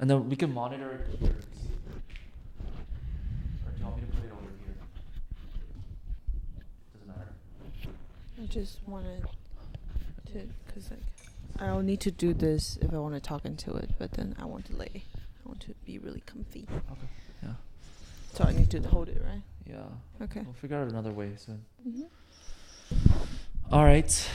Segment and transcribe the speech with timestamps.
[0.00, 1.36] and then we can monitor it here.
[3.64, 4.76] Or do you want me to put it over here?
[6.92, 7.28] Doesn't matter.
[8.42, 9.24] I just wanted
[10.32, 11.00] to, cause like,
[11.60, 14.34] I don't need to do this if I want to talk into it, but then
[14.40, 15.04] I want to lay.
[15.14, 16.66] I want to be really comfy.
[16.70, 17.08] Okay.
[17.42, 17.50] Yeah.
[18.32, 19.42] So I need to hold it, right?
[19.64, 19.84] Yeah.
[20.22, 20.40] Okay.
[20.40, 21.64] We'll figure out another way soon.
[21.86, 22.02] Mm-hmm.
[23.72, 24.30] All right.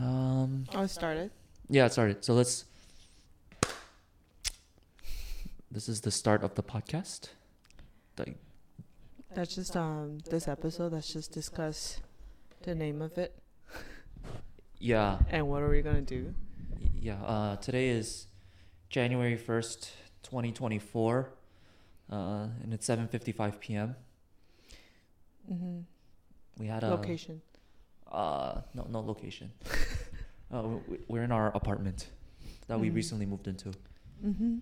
[0.00, 0.66] Um.
[0.74, 1.30] Oh, it started.
[1.68, 2.24] Yeah, it started.
[2.24, 2.64] So let's.
[5.74, 7.30] This is the start of the podcast.
[8.18, 8.36] Like,
[9.34, 10.92] That's just um this episode.
[10.92, 11.98] Let's just discuss
[12.62, 13.34] the name of it
[14.78, 16.32] yeah, and what are we gonna do.
[16.94, 17.20] yeah.
[17.22, 18.28] Uh, today is
[18.88, 19.90] January first,
[20.22, 21.30] twenty twenty four,
[22.10, 23.96] uh, and it's seven fifty five p.m.
[25.52, 25.80] Mm-hmm.
[26.58, 27.42] We had a Location.
[28.10, 29.50] Uh, no, no location.
[30.54, 32.06] uh, we- we're in our apartment
[32.68, 32.94] that we Mhm.
[32.94, 33.72] recently moved into,
[34.24, 34.58] Mm-hmm.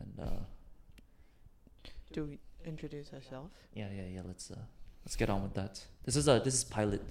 [0.00, 3.54] And uh, Do we introduce ourselves?
[3.74, 4.20] yeah, yeah, yeah.
[4.26, 4.56] Let's uh,
[5.04, 5.84] let's get on with that.
[6.04, 7.02] This is a this is pilot.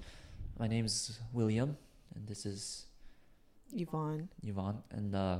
[0.58, 1.76] My name's William,
[2.14, 2.86] and this is
[3.72, 4.28] Yvonne.
[4.42, 5.38] Yvonne, and uh,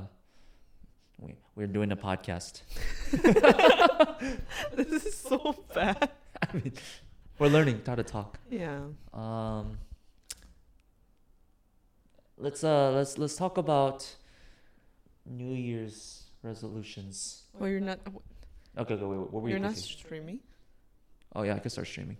[1.19, 2.61] we we're doing a podcast.
[4.75, 6.09] this is so bad.
[6.41, 6.73] I mean,
[7.39, 8.39] we're learning how to talk.
[8.49, 8.79] Yeah.
[9.13, 9.77] Um,
[12.37, 14.15] let's uh let's let's talk about
[15.25, 17.43] New Year's resolutions.
[17.53, 17.99] Well, you're not.
[18.77, 19.97] Okay, okay, wait, what were you You're not thinking?
[19.97, 20.39] streaming.
[21.35, 22.17] Oh yeah, I could start streaming.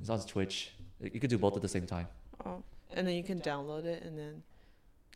[0.00, 0.72] It's on Twitch.
[1.00, 2.08] You could do both at the same time.
[2.44, 2.62] Oh,
[2.94, 4.42] and then you can download it and then.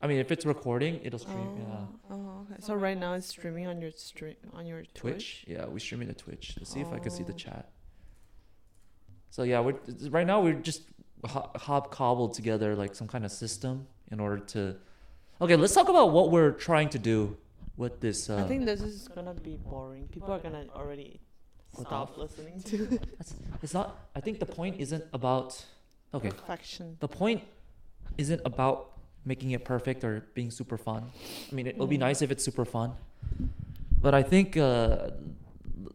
[0.00, 1.48] I mean, if it's recording, it'll stream.
[1.48, 2.16] oh, Yeah.
[2.16, 2.60] oh, okay.
[2.60, 5.44] So right now it's streaming on your stream on your Twitch.
[5.46, 6.54] Yeah, we stream it to Twitch.
[6.58, 7.36] Let's see if I can see the Oh.
[7.36, 7.70] chat.
[9.30, 9.78] So yeah, we're
[10.10, 10.82] right now we're just
[11.24, 14.76] ho- hobcobbled together like some kind of system in order to.
[15.40, 17.36] Okay, let's talk about what we're trying to do
[17.76, 18.28] with this.
[18.30, 20.08] Uh, I think this is gonna be boring.
[20.08, 21.20] People are gonna already
[21.74, 22.76] Click stop listening to
[23.18, 23.96] that's, it's not.
[24.14, 25.64] I think the point isn't about.
[26.14, 26.96] Okay, Perfection.
[27.00, 27.42] the point
[28.18, 28.90] isn't about
[29.24, 31.10] making it perfect or being super fun.
[31.50, 32.00] I mean, it'll be Mm.
[32.00, 32.92] nice if it's super fun,
[34.02, 35.10] but I think uh,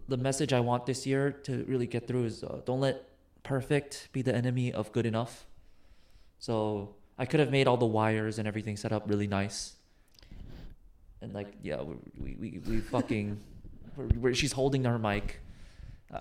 [0.08, 3.04] the message I want this year to really get through is uh, don't let
[3.44, 5.46] perfect be the enemy of good enough.
[6.40, 9.74] So I could have made all the wires and everything set up really nice,
[11.22, 13.40] and like yeah, we we we, fucking
[13.98, 15.40] we're, we're, she's holding her mic.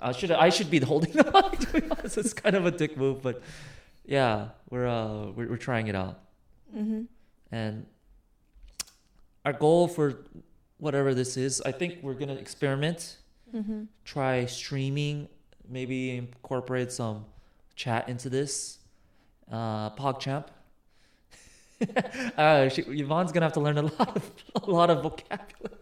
[0.03, 1.59] I should I should be holding the mic.
[1.61, 3.43] To be honest, it's kind of a dick move, but
[4.05, 6.19] yeah, we're uh we're, we're trying it out,
[6.77, 7.03] Mm-hmm.
[7.53, 7.87] and
[9.45, 10.19] our goal for
[10.79, 13.17] whatever this is, I think we're gonna experiment,
[13.55, 13.85] Mm-hmm.
[14.05, 15.29] try streaming,
[15.69, 17.25] maybe incorporate some
[17.77, 18.79] chat into this.
[19.51, 20.47] Uh, PogChamp.
[22.37, 25.77] uh, she, Yvonne's gonna have to learn a lot of a lot of vocabulary.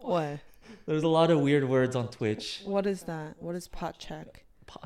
[0.00, 0.40] What?
[0.86, 2.62] There's a lot of weird words on Twitch.
[2.64, 3.36] What is that?
[3.38, 4.44] What is pot check?
[4.66, 4.80] Po-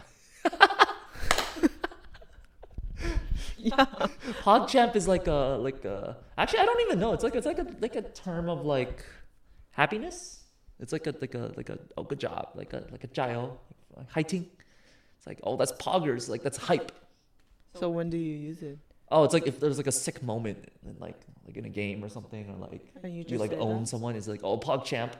[3.64, 3.86] yeah.
[4.42, 7.12] PogChamp is like a like a actually I don't even know.
[7.14, 9.04] It's like it's like a like a term of like
[9.70, 10.44] happiness.
[10.78, 13.60] It's like a like a like a oh good job like a like a jail
[13.96, 14.46] like hiking.
[15.16, 16.92] It's like oh that's poggers like that's hype.
[17.74, 18.78] So when do you use it?
[19.14, 21.98] Oh, it's like if there's like a sick moment in like like in a game
[22.04, 23.88] or something or like And you you like own that?
[23.92, 24.12] someone.
[24.16, 25.12] It's like oh PogChamp.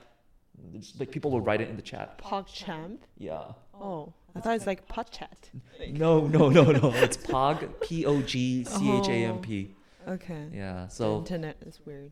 [0.73, 2.07] It's like people will write it in the chat.
[2.17, 2.99] Pog champ.
[3.17, 3.43] Yeah.
[3.73, 5.39] Oh, I thought it's like pot chat.
[6.03, 6.87] No no no no.
[7.05, 9.75] It's Pog P O G C H A M P.
[10.15, 10.43] Okay.
[10.53, 10.85] Yeah.
[10.87, 12.11] The So internet is weird.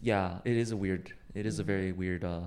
[0.00, 1.12] Yeah, it is a weird.
[1.34, 1.66] It is a Mhm.
[1.72, 2.40] very weird uh,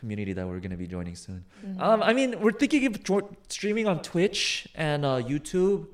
[0.00, 1.44] community that we're gonna be joining soon.
[1.64, 1.80] Mhm.
[1.80, 5.86] Um, I mean, we're thinking of jo- streaming on Twitch and uh, YouTube,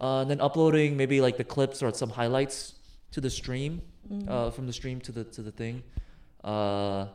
[0.00, 2.74] uh, and then uploading maybe like the clips or some highlights
[3.12, 4.28] to the stream, Mhm.
[4.28, 5.82] uh, from the stream to the to the thing.
[6.44, 7.06] Uh,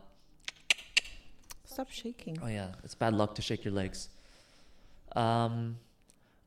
[1.64, 2.38] Stop shaking.
[2.42, 4.08] oh yeah, it's bad luck to shake your legs.
[5.16, 5.78] Um,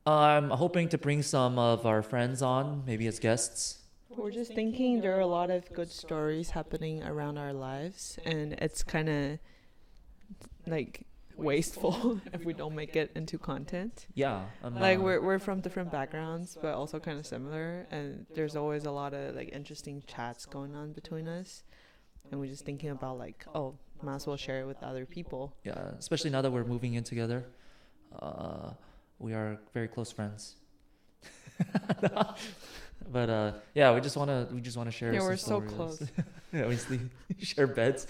[0.06, 3.78] I'm hoping to bring some of our friends on, maybe as guests.
[4.16, 8.52] We're just thinking there are a lot of good stories happening around our lives, and
[8.54, 9.38] it's kind of
[10.66, 11.06] like
[11.36, 14.06] wasteful if we don't make it into content.
[14.14, 18.56] Yeah, I'm, Like we're we're from different backgrounds, but also kind of similar, and there's
[18.56, 21.62] always a lot of like interesting chats going on between us,
[22.30, 25.54] and we're just thinking about like, oh, might as well share it with other people.
[25.64, 27.44] yeah, especially now that we're moving in together.
[28.20, 28.70] Uh,
[29.18, 30.56] we are very close friends.
[33.10, 35.12] but uh, yeah, we just wanna we just wanna share.
[35.12, 36.02] Yeah, we're so close.
[36.52, 37.00] yeah, we sleep,
[37.40, 38.06] share beds.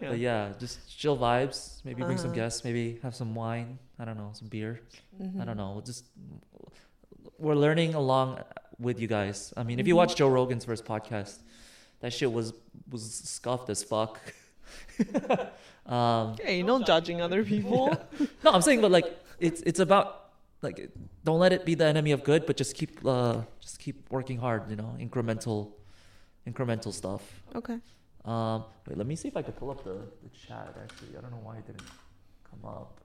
[0.00, 1.84] But yeah, just chill vibes.
[1.84, 2.34] Maybe bring some Uh-huh.
[2.36, 2.64] guests.
[2.64, 3.78] Maybe have some wine.
[3.98, 4.80] I don't know, some beer.
[5.20, 5.46] I Mhm.
[5.46, 5.72] don't know.
[5.72, 6.04] We'll just
[7.38, 8.40] we're learning along
[8.78, 9.52] with you guys.
[9.56, 9.98] I mean, if you Mhm.
[10.02, 11.38] watch Joe Rogan's first podcast,
[12.00, 12.52] that shit was
[12.90, 14.18] was scuffed as fuck.
[15.86, 17.96] um, Hey, no judging other people.
[18.44, 19.06] no, I'm saying, but like
[19.38, 20.30] it's it's about
[20.62, 20.90] like
[21.24, 24.38] don't let it be the enemy of good, but just keep uh just keep working
[24.38, 24.68] hard.
[24.70, 25.72] You know, incremental,
[26.46, 27.22] incremental stuff.
[27.54, 27.78] Okay.
[28.24, 30.74] Um, wait, let me see if I could pull up the, the chat.
[30.82, 31.88] Actually, I don't know why it didn't
[32.48, 33.00] come up.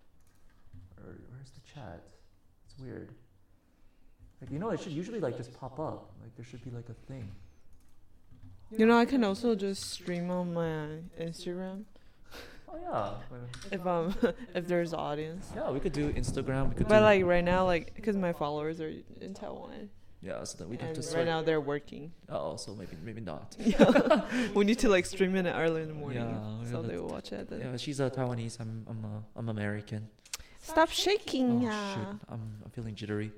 [1.04, 2.02] Where's the chat?
[2.66, 3.12] It's weird.
[4.42, 6.12] Like you know, it should usually like just pop up.
[6.22, 7.30] Like there should be like a thing.
[8.72, 11.86] You know, I can also just stream on my Instagram
[12.72, 12.78] Oh
[13.32, 13.38] yeah,
[13.72, 14.16] if um
[14.56, 15.52] if there's audience.
[15.56, 15.72] yeah.
[15.72, 16.70] We could do Instagram.
[16.70, 19.90] We could But like right now, like because my followers are in Taiwan,
[20.22, 20.44] yeah.
[20.44, 21.26] So that we have and to right start.
[21.26, 22.12] now they're working.
[22.30, 23.56] Oh, so maybe maybe not.
[23.60, 24.22] Yeah,
[24.56, 26.22] we need to like stream it early in the morning,
[26.64, 27.50] Yeah, so they will watch it.
[27.50, 27.60] Then.
[27.62, 28.60] Yeah, she's a Taiwanese.
[28.60, 30.10] I'm I'm a, I'm American.
[30.62, 31.62] Stop shaking.
[31.62, 31.94] Oh yeah.
[31.94, 33.32] shoot, I'm I'm feeling jittery.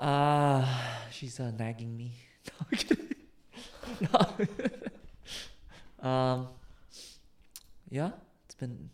[0.00, 2.12] Ah, she's uh, nagging me.
[2.46, 3.14] No, I'm kidding.
[6.02, 6.08] No.
[6.08, 6.48] um,
[7.88, 8.10] yeah,
[8.44, 8.90] it's been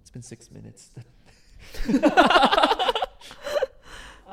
[0.00, 0.90] it's been six minutes.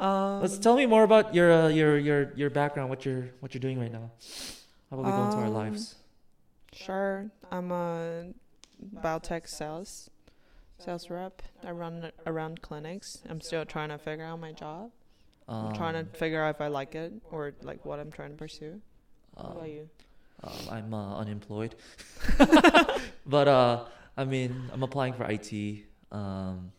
[0.02, 2.90] Um, Let's tell me more about your uh, your your your background.
[2.90, 4.10] What you're what you're doing right now.
[4.90, 5.96] How about we go into our Um, lives?
[6.74, 8.34] Sure, I'm a
[8.96, 10.10] biotech sales
[10.80, 11.44] sales rep.
[11.64, 13.20] I run around clinics.
[13.30, 14.90] I'm still trying to figure out my job.
[15.48, 18.32] I'm trying Um, to figure out if I like it or like what I'm trying
[18.32, 18.82] to pursue.
[19.38, 19.90] Um, about you?
[20.44, 21.76] Um, I'm uh, unemployed,
[23.28, 23.86] but uh,
[24.18, 25.86] I mean, I'm applying for IT.
[26.12, 26.72] Um,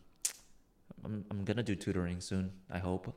[1.05, 2.53] I'm I'm gonna do tutoring soon.
[2.71, 3.13] I hope.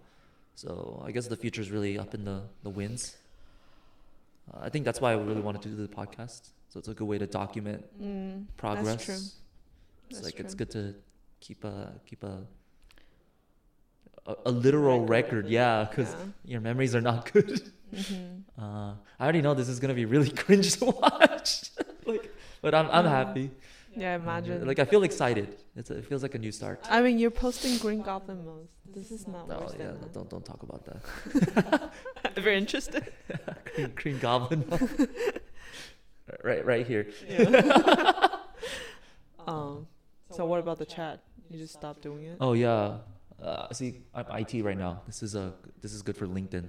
[0.56, 3.16] So I guess the future is really up in the the winds.
[4.54, 6.50] Uh, I think that's why I really wanted to do the podcast.
[6.70, 9.04] So it's a good way to document Mm, progress.
[9.06, 9.16] true.
[9.16, 9.34] It's
[10.22, 10.96] That's like it's good to
[11.40, 12.46] keep a keep a
[14.26, 15.48] a, a literal record.
[15.50, 17.62] Yeah, because your memories are not good.
[17.94, 21.72] hmm Uh, I already know this is gonna be really cringe to watch.
[22.06, 22.32] like,
[22.62, 23.10] but I'm I'm Mm.
[23.10, 23.52] happy.
[23.96, 24.66] Yeah, imagine.
[24.66, 25.58] Like I feel excited.
[25.76, 26.86] It's a, it feels like a new start.
[26.90, 28.72] I mean, you're posting Green Goblin most.
[28.94, 31.92] This is not Oh yeah, don't don't talk about that.
[32.36, 33.12] if interested.
[33.76, 34.64] Green, green Goblin.
[36.44, 37.08] right right here.
[37.28, 38.28] Yeah.
[39.48, 39.88] um.
[40.32, 41.22] So what about the chat?
[41.50, 42.38] You just stopped doing it.
[42.40, 42.98] Oh yeah.
[43.42, 45.02] Uh, see, I'm IT right now.
[45.06, 46.68] This is a this is good for LinkedIn.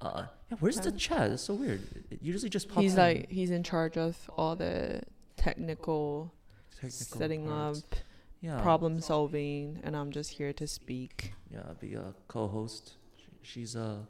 [0.00, 1.30] Uh, yeah, where's the chat?
[1.32, 1.82] It's so weird.
[2.10, 2.82] It usually just pops.
[2.82, 5.02] He's in like he's in charge of all the
[5.36, 6.32] technical,
[6.80, 7.82] technical setting parts.
[7.82, 7.94] up,
[8.40, 11.32] yeah, problem solving, and I'm just here to speak.
[11.52, 12.94] Yeah, be a co-host.
[13.42, 14.06] She's a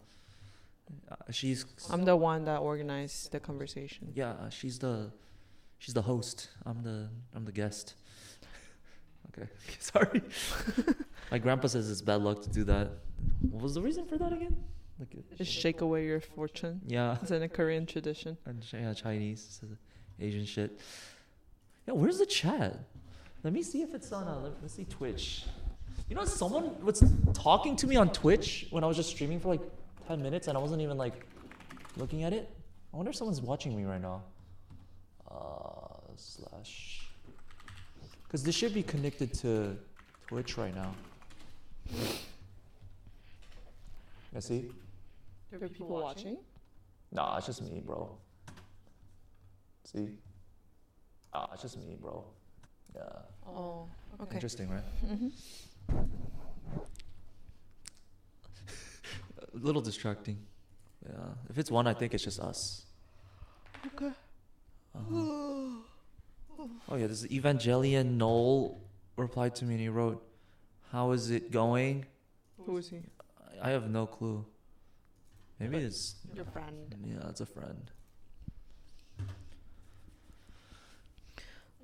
[1.10, 4.12] uh, she's I'm the one that organized the conversation.
[4.14, 5.10] yeah, she's the
[5.78, 6.48] she's the host.
[6.66, 7.94] I'm the I'm the guest.
[9.30, 9.48] Okay,
[9.78, 10.22] sorry.
[11.30, 12.90] My grandpa says it's bad luck to do that.
[13.50, 14.56] What was the reason for that again?
[14.98, 16.80] Like, uh, Just shake away your fortune.
[16.86, 18.36] yeah, It's in a Korean tradition.
[18.46, 19.60] and yeah, Chinese,
[20.18, 20.80] Asian shit.
[21.88, 22.78] Yeah, where's the chat?
[23.42, 24.28] Let me see if it's on.
[24.28, 25.44] Uh, let, let's see Twitch.
[26.10, 27.02] You know, someone was
[27.32, 29.62] talking to me on Twitch when I was just streaming for like
[30.06, 31.24] ten minutes, and I wasn't even like
[31.96, 32.50] looking at it.
[32.92, 34.22] I wonder if someone's watching me right now.
[35.30, 37.08] Uh, slash.
[38.24, 39.74] Because this should be connected to
[40.26, 40.94] Twitch right now.
[44.34, 44.70] Yeah, see?
[45.50, 46.36] There are people watching.
[47.12, 48.14] Nah, it's just me, bro.
[49.84, 50.10] See?
[51.34, 52.24] Ah, it's just me, bro.
[52.94, 53.02] Yeah.
[53.46, 53.86] Oh,
[54.22, 54.34] okay.
[54.36, 54.82] Interesting, right?
[55.06, 55.28] hmm
[59.52, 60.38] A little distracting.
[61.06, 61.12] Yeah.
[61.48, 62.84] If it's one, I think it's just us.
[63.86, 64.12] Okay.
[64.96, 65.24] Uh-huh.
[66.88, 68.80] Oh yeah, this Evangelion Noel
[69.16, 70.20] replied to me and he wrote,
[70.90, 72.06] "How is it going?"
[72.66, 72.98] Who is he?
[73.62, 74.44] I I have no clue.
[75.60, 76.94] Maybe it's Your friend.
[77.04, 77.90] yeah, it's a friend.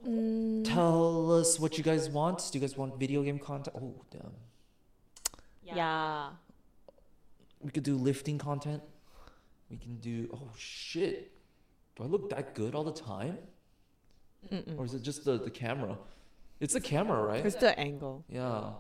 [0.07, 2.39] Mm, Tell us what you guys want.
[2.53, 3.75] Do you guys want video game content?
[3.81, 4.33] Oh damn.
[5.63, 6.29] yeah.
[7.61, 8.83] We could do lifting content.
[9.71, 10.29] We can do.
[10.33, 11.33] Oh shit.
[11.97, 13.39] Do I look that good all the time,
[14.53, 14.79] Mm-mm.
[14.79, 15.97] or is it just the the camera?
[16.61, 17.45] It's the camera, right?
[17.45, 18.25] It's the angle.
[18.29, 18.71] Yeah.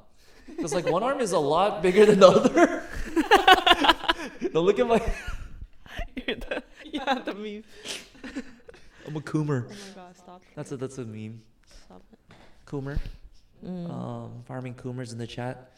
[0.46, 2.82] Because like one arm is a lot bigger than the other.
[4.52, 5.00] now look at my.
[6.26, 7.64] You're the, yeah, the meme.
[9.06, 9.66] I'm a coomer.
[9.66, 10.42] Oh my god, stop.
[10.54, 11.42] That's a that's a meme.
[11.86, 12.18] Stop it.
[12.66, 12.98] Coomer.
[13.64, 13.90] Mm.
[13.90, 15.72] Um, farming coomers in the chat.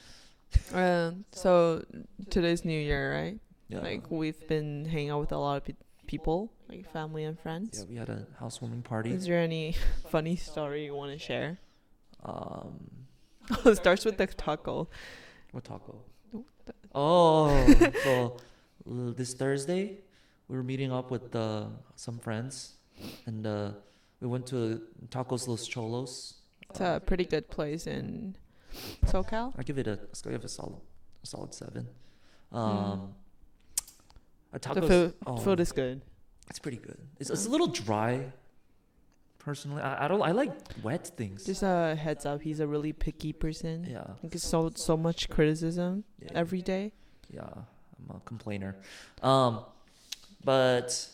[0.73, 1.85] Uh, so
[2.31, 3.39] today's New Year, right?
[3.69, 3.81] Yeah.
[3.81, 5.75] Like we've been hanging out with a lot of pe-
[6.07, 7.81] people, like family and friends.
[7.81, 9.11] yeah, we had a housewarming party.
[9.13, 9.75] Is there any
[10.11, 11.59] funny story you want to share?
[12.25, 12.91] Um,
[13.65, 14.89] it starts with the taco.
[15.53, 15.97] what taco?
[16.95, 18.37] Oh, the- Oh,
[18.95, 19.99] so this Thursday
[20.49, 21.67] we were meeting up with uh,
[21.97, 22.75] some friends,
[23.27, 23.71] and uh,
[24.21, 26.35] we went to Tacos Los Cholos.
[26.71, 28.37] It's a pretty good place in
[29.07, 29.53] SoCal.
[29.57, 29.93] I give it a,
[30.27, 30.81] I give it a solid,
[31.23, 31.89] a solid seven.
[32.53, 33.15] Um,
[34.53, 34.75] a Mm.
[34.75, 36.01] The food, oh, food is good.
[36.49, 36.97] it's pretty good.
[37.19, 38.33] It's, it's a little dry.
[39.39, 40.23] Personally, I, I don't.
[40.23, 40.51] I like
[40.83, 41.45] wet things.
[41.45, 43.87] Just a heads up, he's a really picky person.
[43.89, 46.31] yeah, He gets so so much criticism yeah.
[46.35, 46.93] every day.
[47.31, 48.75] yeah, I'm a complainer.
[49.23, 49.61] Um,
[50.45, 51.09] but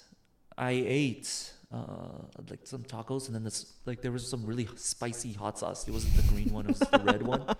[0.57, 5.33] I ate uh like some tacos and then this like there was some really spicy
[5.33, 5.89] hot sauce.
[5.89, 7.45] It wasn't the green one, it was the red one.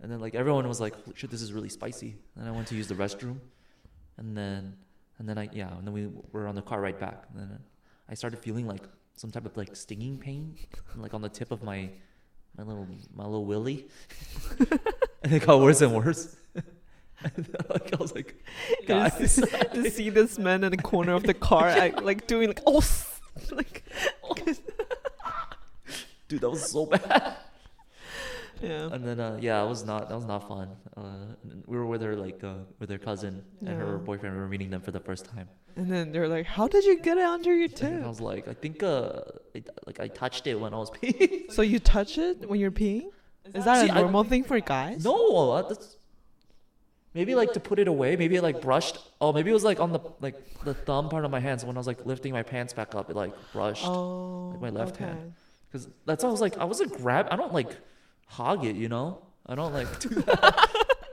[0.00, 2.76] And then like everyone was like, "Shit, this is really spicy." And I went to
[2.76, 3.38] use the restroom,
[4.16, 4.76] and then
[5.18, 7.24] and then I yeah, and then we were on the car ride back.
[7.32, 7.58] And then
[8.08, 8.82] I started feeling like
[9.16, 10.56] some type of like stinging pain,
[10.96, 11.90] like on the tip of my
[12.56, 13.88] my little my little willy,
[15.22, 16.36] and it got worse and worse.
[16.54, 18.36] and like I was like,
[18.86, 19.34] guys,
[19.72, 22.80] to see this man in the corner of the car, I, like doing like oh,
[23.52, 23.84] like
[26.28, 27.36] dude, that was so bad.
[28.62, 28.88] yeah.
[28.92, 30.68] And then uh, yeah, it was not that was not fun.
[30.96, 31.02] Uh,
[31.66, 34.34] we were with her like uh, with her cousin and her boyfriend.
[34.34, 35.48] We were meeting them for the first time.
[35.76, 38.48] And then they're like, "How did you get it under your And I was like,
[38.48, 39.20] I think uh,
[39.54, 41.52] it, like I touched it when I was peeing.
[41.52, 43.10] So you touch it when you're peeing?
[43.54, 45.04] Is that See, a I- normal thing for guys?
[45.04, 45.96] no, uh, that's
[47.14, 48.16] maybe like to put it away.
[48.16, 48.98] Maybe it like brushed.
[49.20, 51.76] Oh, maybe it was like on the like the thumb part of my hands when
[51.76, 53.10] I was like lifting my pants back up.
[53.10, 53.84] It like brushed.
[53.86, 55.34] Oh, Like my left hand.
[55.70, 57.28] Because that's how I was like, I wasn't grab.
[57.30, 57.76] I don't like
[58.26, 59.22] hog it, you know.
[59.46, 60.68] I don't like do that.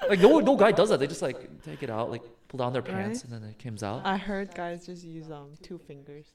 [0.09, 0.99] like no no guy does that.
[0.99, 3.33] They just like take it out, like pull down their pants, Right.
[3.33, 4.05] and then it comes out.
[4.05, 6.25] I heard guys just use um two fingers,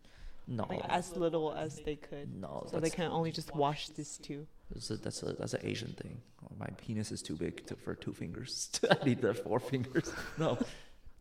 [0.46, 4.16] no, like as little as they could, no, so they can only just wash this
[4.18, 4.46] too.
[4.72, 6.20] That's a, that's a that's an Asian thing.
[6.44, 8.70] Oh, my penis is too big to, for two fingers.
[8.90, 10.12] I need the four fingers.
[10.38, 10.58] No.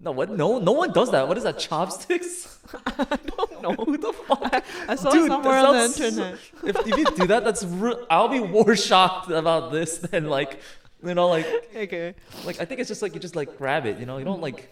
[0.02, 0.30] No, what?
[0.30, 1.28] No, no one does that.
[1.28, 1.60] What is that?
[1.60, 2.58] Chopsticks?
[2.86, 3.74] I don't know.
[3.84, 4.64] Who the fuck?
[4.88, 6.40] I saw Dude, somewhere on the so- internet.
[6.64, 7.66] If, if you do that, that's
[8.10, 10.62] I'll be more shocked about this than like,
[11.04, 12.16] you know, like Okay.
[12.46, 14.18] Like I think it's just like you just like grab it, you know.
[14.20, 14.70] You don't like.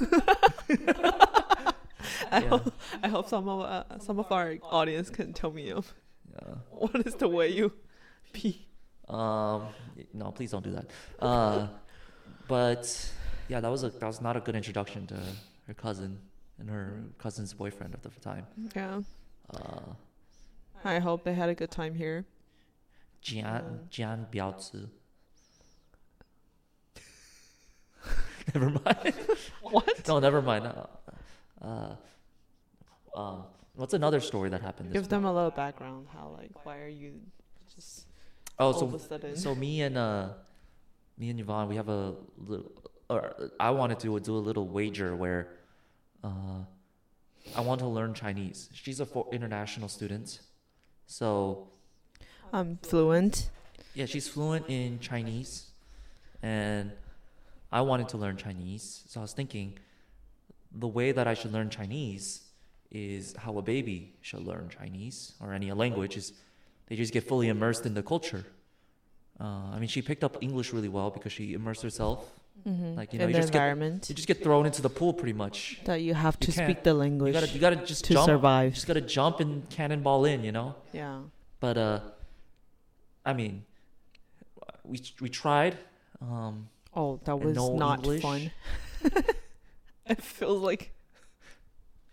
[2.30, 2.48] I, Yeah.
[2.48, 5.84] hope, I hope some of uh, some of our audience can tell me um,
[6.36, 6.54] Yeah.
[6.70, 7.72] what is the way you
[8.32, 8.66] pee.
[9.08, 9.68] Um.
[10.12, 10.86] No, please don't do that.
[11.20, 11.68] Uh,
[12.48, 13.12] but
[13.48, 15.18] yeah, that was a that was not a good introduction to
[15.66, 16.18] her cousin
[16.58, 18.46] and her cousin's boyfriend at the time.
[18.74, 19.00] Yeah.
[19.50, 19.94] Uh,
[20.84, 22.24] I hope they had a good time here.
[23.22, 24.88] Jian Jian Biaozi.
[28.54, 29.14] never mind.
[29.62, 30.06] What?
[30.06, 30.66] No, never mind.
[30.66, 30.86] Uh,
[31.64, 31.96] uh,
[33.16, 33.44] um,
[33.76, 34.88] what's another story that happened?
[34.90, 35.10] This Give week?
[35.10, 36.06] them a little background.
[36.12, 37.12] How like why are you
[37.74, 38.06] just
[38.58, 39.36] Oh, all so of a sudden?
[39.36, 40.28] So me and uh,
[41.18, 42.72] me and Yvonne, we have a little.
[43.08, 45.48] Or I wanted to do a little wager where,
[46.24, 46.60] uh,
[47.54, 48.68] I want to learn Chinese.
[48.72, 50.40] She's a fo- international student,
[51.06, 51.68] so
[52.52, 53.50] I'm fluent.
[53.94, 55.70] yeah, she's fluent in Chinese,
[56.42, 56.90] and
[57.70, 59.04] I wanted to learn Chinese.
[59.06, 59.78] So I was thinking,
[60.72, 62.42] the way that I should learn Chinese
[62.90, 66.32] is how a baby should learn Chinese or any language is
[66.86, 68.44] they just get fully immersed in the culture.
[69.40, 72.24] Uh, I mean, she picked up English really well because she immersed herself.
[72.66, 72.94] Mm-hmm.
[72.96, 75.12] Like, you know, in you just get- environment You just get thrown into the pool
[75.12, 75.78] pretty much.
[75.84, 78.28] that you have you to speak the You language gotta, you gotta just to jump.
[78.28, 78.74] You survive.
[78.74, 80.74] just gotta jump and cannonball in, you know.
[80.92, 81.20] Yeah.
[81.60, 82.00] But uh,
[83.24, 83.64] I mean,
[84.84, 85.76] we we tried.
[86.20, 88.22] Um, Oh, that was no not English?
[88.22, 88.50] fun.
[90.06, 90.92] it feels like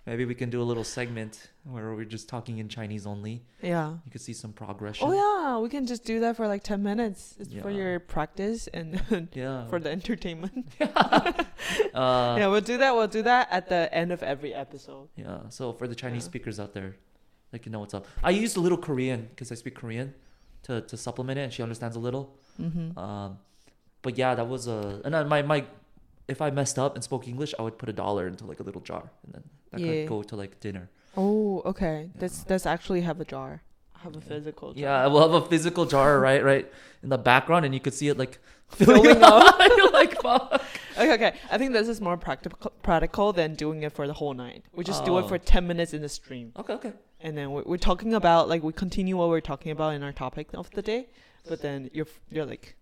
[0.05, 3.43] maybe we can do a little segment where we're just talking in Chinese only.
[3.62, 3.89] yeah.
[4.05, 5.07] You could see some progression.
[5.10, 7.36] Oh yeah, we can just do that for like ten minutes.
[7.39, 9.01] It's for your practice and
[9.33, 9.67] Yeah.
[9.67, 10.67] for the entertainment.
[10.81, 12.95] uh, yeah, we'll do that.
[12.95, 15.10] We'll do that at the end of every episode.
[15.15, 15.50] Yeah.
[15.50, 16.29] So for the Chinese Yeah.
[16.31, 16.95] speakers out there,
[17.51, 18.05] they can know what's up.
[18.24, 20.13] I used a little Korean because I speak Korean
[20.63, 22.36] to, to supplement it, and she understands a little.
[22.60, 22.98] Mm-hmm.
[22.98, 23.38] Um,
[24.01, 25.65] but yeah, that was a and then my my
[26.27, 28.63] if I messed up and spoke English, I would put a dollar into like a
[28.63, 29.92] little jar, and then that Yeah.
[30.01, 30.89] could go to like dinner.
[31.18, 32.10] Oh, okay.
[32.15, 33.62] That's that's actually have a jar.
[34.03, 34.82] Have a physical jar.
[34.82, 36.72] Yeah, we'll have a physical jar right right
[37.03, 38.39] in the background, and you could see it like
[38.74, 39.60] Filling up.
[39.77, 40.63] You're like fuck.
[40.98, 41.34] Okay, okay.
[41.51, 44.65] I think this is more practical practical than doing it for the whole night.
[44.74, 45.27] We just do it Oh.
[45.27, 46.94] for ten minutes in the stream, Okay, okay.
[47.22, 50.12] and then we're, we're talking about like we continue what we're talking about in our
[50.12, 51.08] topic of the day,
[51.48, 52.75] but then you're you're like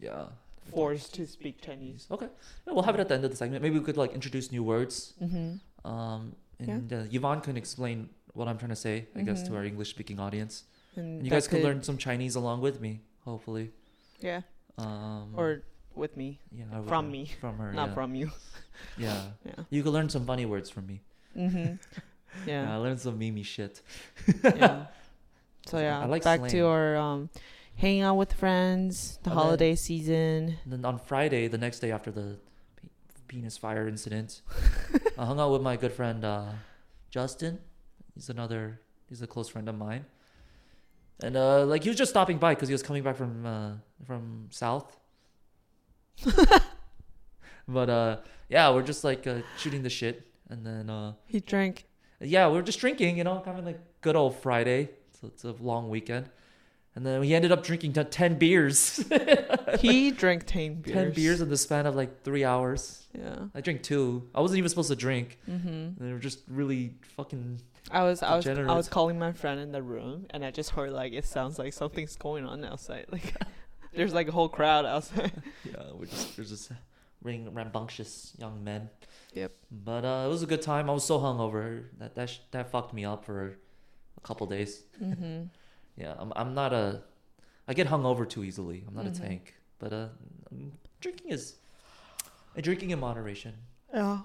[0.00, 0.24] Yeah.
[0.72, 2.06] Forced to speak Chinese.
[2.10, 2.28] Okay.
[2.66, 3.62] Yeah, we'll have it at the end of the segment.
[3.62, 5.14] Maybe we could like introduce new words.
[5.22, 5.90] Mm-hmm.
[5.90, 6.74] Um, Yeah.
[6.74, 9.90] and uh, Yvonne can explain what I'm trying to say, I guess, to our English
[9.90, 10.64] speaking audience.
[10.96, 13.72] And And you guys can could- learn some Chinese along with me, hopefully.
[14.20, 14.42] Yeah.
[14.78, 15.62] Um, Or
[15.94, 17.72] with me, Yeah, From me, From her.
[17.80, 17.94] not yeah.
[17.94, 18.30] from you.
[18.98, 19.20] Yeah.
[19.46, 19.64] Yeah.
[19.70, 21.00] You could learn some funny words from me.
[21.36, 21.74] Mm-hmm.
[22.48, 23.82] Yeah, I learned some mimi shit.
[24.42, 24.86] yeah.
[25.66, 26.50] So I yeah, like back slang.
[26.50, 27.30] to our um,
[27.76, 30.58] hanging out with friends, the And then- holiday season.
[30.64, 32.38] And then on Friday, the next day after the
[32.76, 32.88] pe-
[33.28, 34.42] penis fire incident,
[35.18, 36.46] I hung out with my good friend uh,
[37.10, 37.58] Justin.
[38.14, 38.80] He's another.
[39.08, 40.04] He's a close friend of mine.
[41.22, 43.72] And uh, like he was just stopping by because he was coming back from uh,
[44.06, 44.96] from South.
[47.68, 48.16] but uh,
[48.48, 51.86] yeah, we're just like uh, shooting the shit, and then uh, He drank.
[52.20, 54.90] yeah, we're just drinking, you know, having like good old Friday.
[55.20, 56.28] So it's a long weekend.
[56.96, 59.04] And then we ended up drinking 10 beers.
[59.80, 60.94] He drank ten beers.
[60.94, 63.06] 10 beers in the span of like three hours.
[63.12, 63.46] Yeah.
[63.54, 64.28] I drank two.
[64.34, 65.38] I wasn't even supposed to drink.
[65.50, 66.04] Mm-hmm.
[66.04, 67.60] They were just really fucking.
[67.90, 70.70] I was I was I was calling my friend in the room, and I just
[70.70, 73.06] heard like it sounds like something's going on outside.
[73.10, 73.34] Like
[73.94, 75.32] there's like a whole crowd outside.
[75.64, 76.70] Yeah, we're just, we're just
[77.22, 78.90] ring rambunctious young men.
[79.34, 79.52] Yep.
[79.70, 80.88] But uh, it was a good time.
[80.88, 83.56] I was so hungover that that, sh- that fucked me up for
[84.16, 84.82] a couple days.
[85.02, 85.44] Mm-hmm.
[85.96, 87.02] Yeah, I'm, I'm not a.
[87.68, 88.84] I get hung over too easily.
[88.86, 89.16] I'm not Mhm.
[89.16, 89.54] a tank.
[89.78, 90.08] But uh,
[90.52, 91.56] um, drinking is.
[92.56, 93.54] uh, Drinking in moderation.
[93.92, 94.20] Yeah.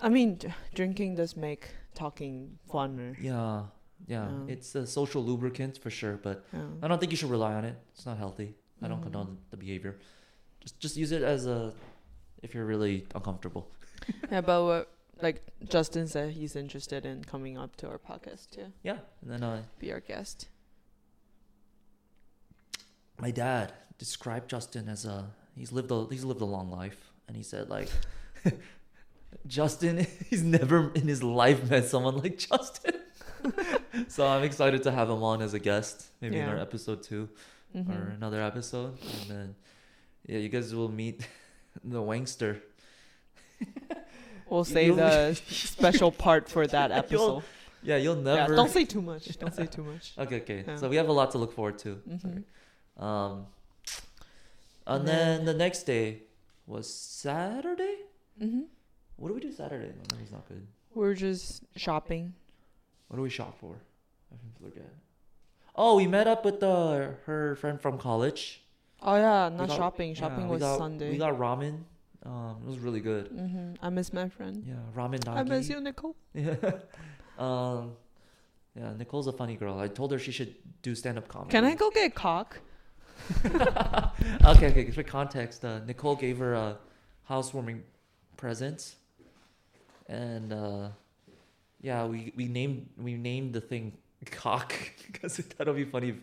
[0.00, 3.16] I mean, d- drinking does make talking funner.
[3.20, 3.64] Yeah,
[4.06, 4.28] yeah.
[4.30, 4.52] Yeah.
[4.52, 6.66] It's a social lubricant for sure, but Yeah.
[6.82, 7.76] I don't think you should rely on it.
[7.94, 8.54] It's not healthy.
[8.82, 9.04] I don't Mhm.
[9.04, 9.98] condone the behavior.
[10.60, 11.72] Just just use it as a
[12.42, 13.68] if you're really uncomfortable.
[14.32, 14.88] yeah, but what,
[15.22, 18.72] like Justin said, he's interested in coming up to our podcast too.
[18.82, 20.48] Yeah, and then uh, be our guest.
[23.24, 23.72] My dad
[24.04, 25.18] described Justin as a
[25.60, 27.88] he's lived a he's lived a long life, and he said like
[29.46, 29.94] Justin
[30.30, 32.96] he's never in his life met someone like Justin.
[34.14, 37.28] so I'm excited to have him on as a guest, maybe in our episode two
[37.74, 37.90] Mm-hmm.
[37.90, 39.48] or another episode, and then
[40.30, 41.26] yeah, you guys will meet
[41.94, 42.52] the Wangster.
[44.50, 47.42] We'll save the special part for that You'll episode.
[47.82, 48.56] Yeah, you'll Yeah, never.
[48.56, 49.24] don't say too much.
[49.38, 50.12] Don't say too much.
[50.18, 50.64] Okay, okay.
[50.66, 50.76] Yeah.
[50.76, 51.90] So we have a lot to look forward to.
[52.06, 52.44] Mhm.
[52.98, 53.46] Um,
[54.86, 56.22] and then the next day
[56.66, 57.96] was Saturday.
[58.42, 58.62] Mm-hmm.
[59.16, 59.88] What do we do Saturday?
[59.88, 60.66] My memory's not good.
[60.94, 62.34] We're just shopping.
[63.08, 63.76] What do we shop for?
[64.32, 64.90] I forget.
[65.74, 68.62] Oh, we met up with the her friend from college.
[69.02, 70.10] Oh yeah, not got- shopping.
[70.10, 71.10] yeah, Shopping we was got- Sunday.
[71.10, 71.80] We got ramen.
[72.24, 73.30] Um, it was really good.
[73.32, 73.74] mm-hmm.
[73.84, 74.62] I miss my friend.
[74.66, 75.26] Yeah, ramen.
[75.28, 76.14] I miss you, Nicole.
[76.34, 76.54] Yeah.
[77.38, 77.92] um,
[78.76, 79.78] yeah, Nicole's a funny girl.
[79.78, 81.50] I told her she should do stand up comedy.
[81.50, 82.60] Can I go get cock?
[84.44, 84.90] okay, okay.
[84.90, 86.76] For context, uh, Nicole gave her a
[87.24, 87.82] housewarming
[88.36, 88.96] present,
[90.08, 90.88] and uh,
[91.80, 93.92] yeah, we, we named we named the thing
[94.30, 94.74] cock
[95.10, 96.10] because that'll be funny.
[96.10, 96.16] If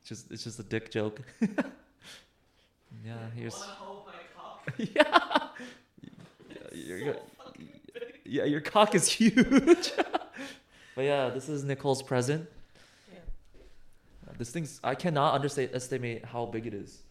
[0.00, 1.20] it's just it's just a dick joke.
[3.04, 3.64] yeah, here's.
[4.78, 5.48] yeah.
[6.72, 7.12] yeah,
[8.24, 9.92] yeah, your cock is huge.
[10.94, 12.48] but yeah, this is Nicole's present.
[14.38, 17.02] This thing's I cannot understate estimate how big it is.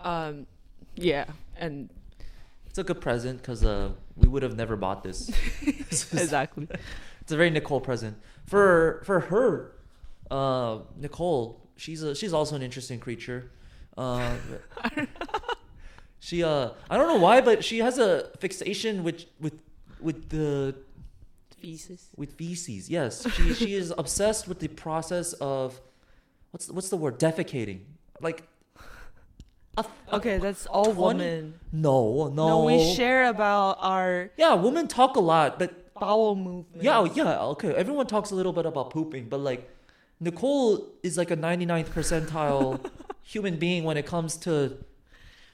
[0.00, 0.46] Um,
[0.96, 1.24] yeah,
[1.56, 1.90] and
[2.66, 5.30] It's a good present because uh, we would have never bought this.
[5.88, 6.68] This exactly.
[7.20, 9.72] it's a very Nicole present for for her.
[10.30, 13.50] Uh, Nicole, she's a she's also an interesting creature.
[13.96, 14.34] Uh,
[16.18, 19.54] she uh I don't know why, but she has a fixation with with
[20.00, 20.74] with the
[21.64, 22.08] Feces.
[22.16, 22.88] with feces.
[22.90, 25.80] Yes, she she is obsessed with the process of
[26.50, 27.80] what's what's the word defecating.
[28.20, 28.44] Like
[29.76, 31.54] a, a- Okay, that's all 20 women.
[31.72, 36.82] no no No, we share about our yeah women talk a lot, but bowel movement.
[36.82, 39.70] yeah oh, yeah okay everyone talks a little bit about pooping, but like
[40.20, 42.78] Nicole is like a 99th percentile
[43.22, 44.78] human being when it comes to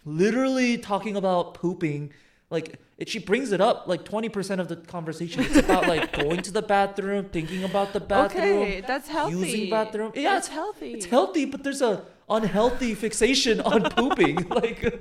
[0.05, 2.13] literally talking about pooping.
[2.51, 5.43] Like it, she brings it up like 20% of the conversation.
[5.45, 8.59] It's about like going to the bathroom, thinking about the bathroom.
[8.63, 9.37] Okay, that's healthy.
[9.37, 10.13] using bathroom.
[10.15, 10.93] Yeah, that's it's- healthy.
[10.95, 14.49] It's healthy, but there's a unhealthy fixation on pooping.
[14.49, 15.01] like,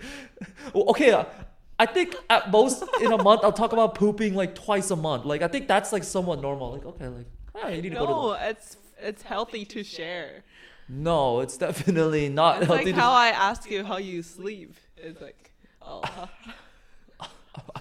[0.75, 1.25] okay, uh,
[1.79, 5.25] I think at most in a month I'll talk about pooping like twice a month.
[5.25, 6.73] Like, I think that's like somewhat normal.
[6.73, 8.11] Like, okay, like, ah, you need to go to.
[8.11, 10.43] No, it's it's healthy to share.
[10.87, 12.85] No, it's definitely not It's healthy.
[12.85, 14.75] like to- how I ask you how you sleep.
[14.97, 16.01] It's like, oh,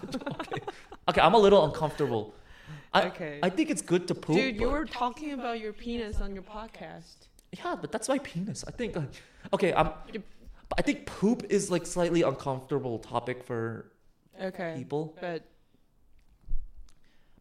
[0.04, 0.60] okay.
[1.08, 2.34] okay, I'm a little uncomfortable.
[2.92, 3.38] I, okay.
[3.42, 4.36] I think it's good to poop.
[4.36, 7.28] Dude, you were talking about your penis on your podcast.
[7.52, 8.64] Yeah, but that's my penis.
[8.66, 8.96] I think.
[8.96, 9.10] Like,
[9.52, 9.90] okay, I'm.
[10.76, 13.90] I think poop is like slightly uncomfortable topic for
[14.40, 15.16] Okay, people.
[15.20, 15.42] but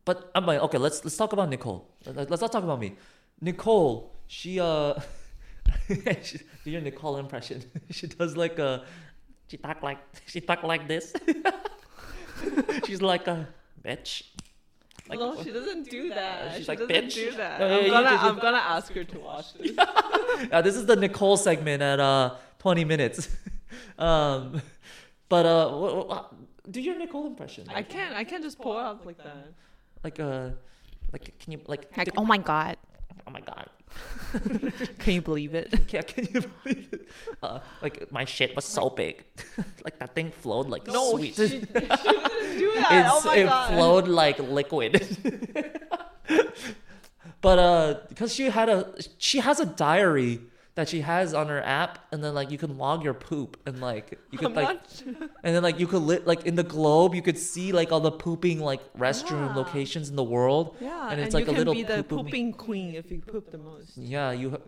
[0.05, 1.89] But I'm like, okay, let's let's talk about Nicole.
[2.05, 2.95] Let- Let's not talk about me.
[3.41, 4.95] Nicole, she uh,
[6.23, 7.63] she, do your Nicole impression.
[7.89, 8.85] she does like a
[9.47, 11.13] she talk like she talk like this.
[12.85, 13.47] She's like a
[13.83, 14.23] bitch.
[15.09, 16.55] Like, no, she doesn't do that.
[16.55, 17.59] she's she like, doesn't "Bitch." do that.
[17.61, 19.71] No, yeah, I'm gonna, just- I'm gonna ask her to watch this.
[20.51, 23.29] uh, this is the Nicole segment at uh 20 minutes.
[23.97, 24.61] um,
[25.29, 26.25] but uh, wha- wha-
[26.69, 27.65] do your Nicole impression.
[27.73, 28.13] I can't.
[28.15, 29.47] I can't just pull out like that.
[30.03, 30.49] like uh,
[31.13, 31.87] like can you like?
[31.95, 32.75] Like, oh my god,
[33.25, 33.69] oh my god.
[34.99, 35.73] can you believe it?
[35.89, 37.07] Yeah, can you believe it?
[37.41, 39.23] Uh, like my shit was so big,
[39.85, 41.35] like that thing flowed like sweet.
[41.35, 41.73] she, she didn't
[42.57, 42.91] do that.
[42.91, 43.73] It's, oh my it god.
[43.73, 44.93] flowed like liquid.
[47.41, 50.41] but uh, because she had a, she has a diary
[50.77, 53.81] that she has on her app, and then like you can log your poop, and
[53.81, 54.79] like you could I'm like,
[55.43, 57.99] and then like you could lit like in the globe, you could see like all
[57.99, 59.55] the pooping like restroom Yeah.
[59.55, 60.77] locations in the world.
[60.79, 63.11] Yeah, And and, it's like a you can little be the poop- pooping queen if
[63.11, 63.97] you poop the most.
[63.97, 64.61] Yeah, you.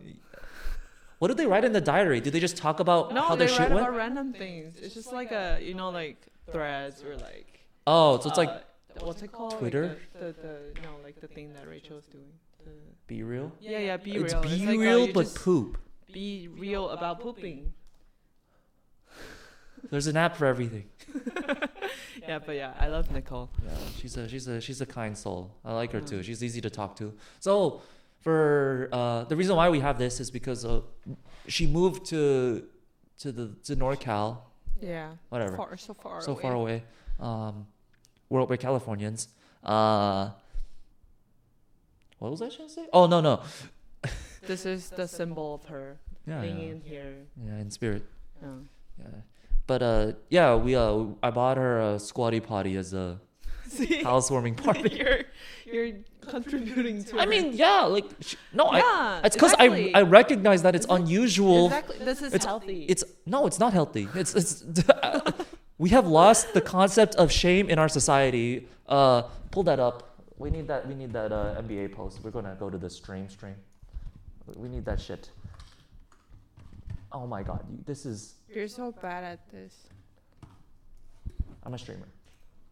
[1.20, 2.22] What do they write in the diary?
[2.22, 3.88] Do they just talk about No, how they their shit write went?
[3.88, 4.78] about random things.
[4.82, 6.20] It's just like a you know like
[6.52, 7.60] threads or like.
[7.86, 9.52] Oh, so it's like uh, what's it called?
[9.52, 9.98] Like Twitter?
[10.14, 12.32] the, the, the no like the thing that Rachel's doing.
[12.66, 12.72] The,
[13.14, 13.52] BeReal.
[13.62, 14.24] yeah, yeah, BeReal.
[14.24, 15.78] it's be like, oh, real, you but just poop.
[16.12, 17.74] Be real about pooping.
[19.90, 20.86] There's an app for everything.
[22.28, 23.50] Yeah, but yeah, I love Nicole.
[23.66, 25.56] Yeah, she's a she's a she's a kind soul.
[25.66, 26.22] I like her too.
[26.22, 27.12] She's easy to talk to.
[27.40, 27.82] So
[28.20, 30.82] for uh, the reason why we have this is because uh,
[31.48, 32.66] she moved to
[33.20, 34.38] to the to NorCal,
[34.80, 36.42] Yeah, whatever, far so far so away.
[36.44, 36.84] far away.
[37.20, 37.66] Um,
[38.30, 39.30] we're we're Californians.
[39.64, 40.30] Uh,
[42.20, 42.86] what was I trying to say?
[42.94, 43.42] Oh no no.
[44.48, 45.98] This is the symbol of her
[46.28, 47.14] Yeah, being yeah, in here.
[47.46, 48.04] yeah, in spirit.
[48.42, 48.48] Yeah.
[49.00, 49.06] Yeah,
[49.68, 53.20] but uh, yeah, we uh, I bought her a squatty potty as a
[53.70, 54.90] See, housewarming party.
[54.98, 55.22] you're
[55.66, 57.18] you're contributing to.
[57.20, 57.30] I her.
[57.30, 59.22] mean, yeah, like sh- no, I.
[59.24, 59.94] It's because exactly.
[59.96, 61.66] I I recognize that it's Exact- unusual.
[61.68, 61.98] exactly.
[62.04, 62.86] This is it's- healthy.
[62.90, 64.08] It's no, it's not healthy.
[64.16, 64.66] It's it's.
[65.78, 68.68] we have lost the concept of shame in our society.
[68.88, 69.98] Uh, pull that up.
[70.38, 70.88] We need that.
[70.88, 72.20] We need that uh, NBA post.
[72.24, 73.56] We're gonna go to the stream stream.
[74.56, 75.30] We need that shit.
[77.12, 78.36] Oh my god, you, this is.
[78.54, 79.76] You're so bad at this.
[81.64, 82.08] I'm a streamer.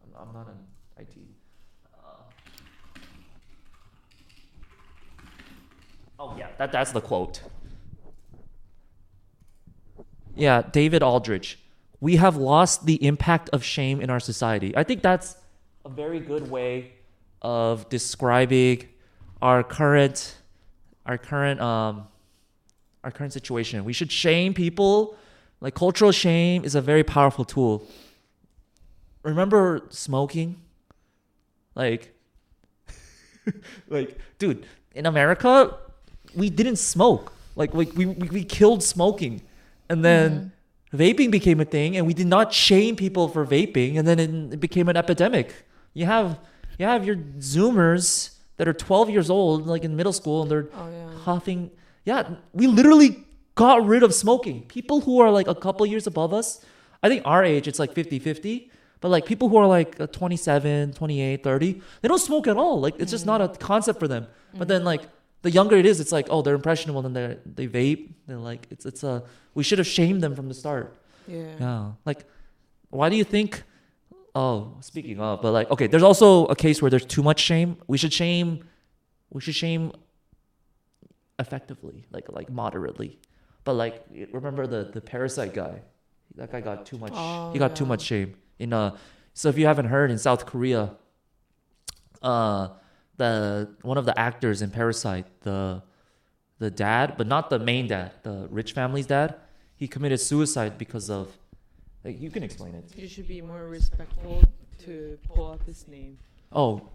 [0.02, 0.58] I'm, I'm not an
[0.98, 1.16] IT.
[1.92, 1.98] Uh,
[6.18, 7.42] oh yeah, that that's the quote.
[10.36, 11.58] Yeah, David Aldrich.
[12.00, 14.76] We have lost the impact of shame in our society.
[14.76, 15.36] I think that's
[15.84, 16.92] a very good way
[17.42, 18.88] of describing
[19.42, 20.36] our current
[21.08, 22.06] our current um
[23.02, 23.84] our current situation.
[23.84, 25.16] We should shame people.
[25.60, 27.84] Like cultural shame is a very powerful tool
[29.28, 30.60] remember smoking?
[31.74, 32.14] Like,
[33.88, 35.76] like, dude, in America,
[36.34, 37.32] we didn't smoke.
[37.56, 39.42] Like, like we, we, we killed smoking.
[39.88, 40.52] And then
[40.92, 44.54] vaping became a thing, and we did not shame people for vaping, and then it,
[44.54, 45.54] it became an epidemic.
[45.94, 46.38] You have
[46.78, 50.68] you have your Zoomers that are 12 years old, like in middle school, and they're
[50.76, 51.10] Oh yeah.
[51.24, 51.70] coughing.
[52.04, 54.62] Yeah, we literally got rid of smoking.
[54.68, 56.64] People who are like a couple years above us,
[57.02, 58.70] I think our age, it's like 50 50.
[59.00, 62.80] But like people who are like uh, 27, 28, 30, they don't smoke at all.
[62.80, 64.26] Like it's just not a concept for them.
[64.54, 65.02] But then like
[65.42, 68.10] the younger it is, it's like, oh, they're impressionable and they they vape.
[68.26, 69.22] They're like, it's, it's a,
[69.54, 70.96] we should have shamed them from the start.
[71.28, 71.54] Yeah.
[71.60, 71.92] Yeah.
[72.04, 72.24] Like,
[72.90, 73.62] why do you think?
[74.40, 77.76] Oh, speaking of, but like, okay, there's also a case where there's too much shame.
[77.88, 78.62] We should shame,
[79.30, 79.90] we should shame
[81.40, 83.18] effectively, like like moderately.
[83.64, 85.82] But like, remember the the parasite guy?
[86.36, 87.14] That guy got too much.
[87.16, 88.36] Oh, he got too much shame.
[88.60, 88.96] In uh,
[89.34, 90.94] so if you haven't heard, in South Korea,
[92.22, 92.68] uh,
[93.16, 95.82] the one of the actors in Parasite, the
[96.60, 99.34] the dad, but not the main dad, the rich family's dad,
[99.74, 101.36] he committed suicide because of.
[102.04, 102.84] Like, you can explain it.
[102.96, 104.42] You should be more respectful
[104.84, 106.18] to pull up his name.
[106.52, 106.88] Oh.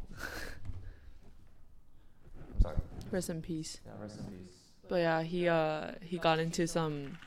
[2.56, 2.78] I'm sorry.
[3.12, 3.80] Rest in peace.
[3.86, 4.56] Yeah, rest in peace.
[4.88, 7.18] But yeah, he uh he got into some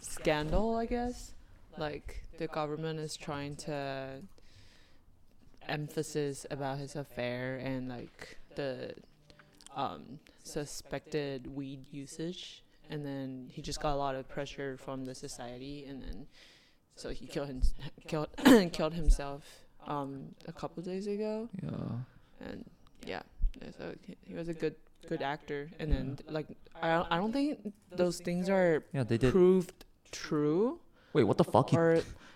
[0.00, 1.32] scandal, I guess.
[1.78, 4.20] Like the government is trying to
[5.68, 8.94] emphasis about his affair and like the
[9.76, 15.14] um suspected weed usage and then he just got a lot of pressure from the
[15.14, 16.26] society and then
[16.96, 17.60] so he killed him
[18.10, 18.28] killed
[18.72, 19.42] killed himself
[19.86, 20.10] um
[20.46, 21.70] a couple days ago Yeah.
[22.46, 22.64] and
[23.06, 23.22] yeah,
[23.78, 23.84] so
[24.26, 24.74] he- was a good
[25.08, 25.70] good actor.
[25.80, 26.46] And then like
[26.82, 27.72] I don't, I don't think
[28.02, 29.32] those things are Yeah, they did.
[29.32, 30.78] proved true
[31.14, 31.70] Wait, what the fuck?
[31.70, 31.76] He,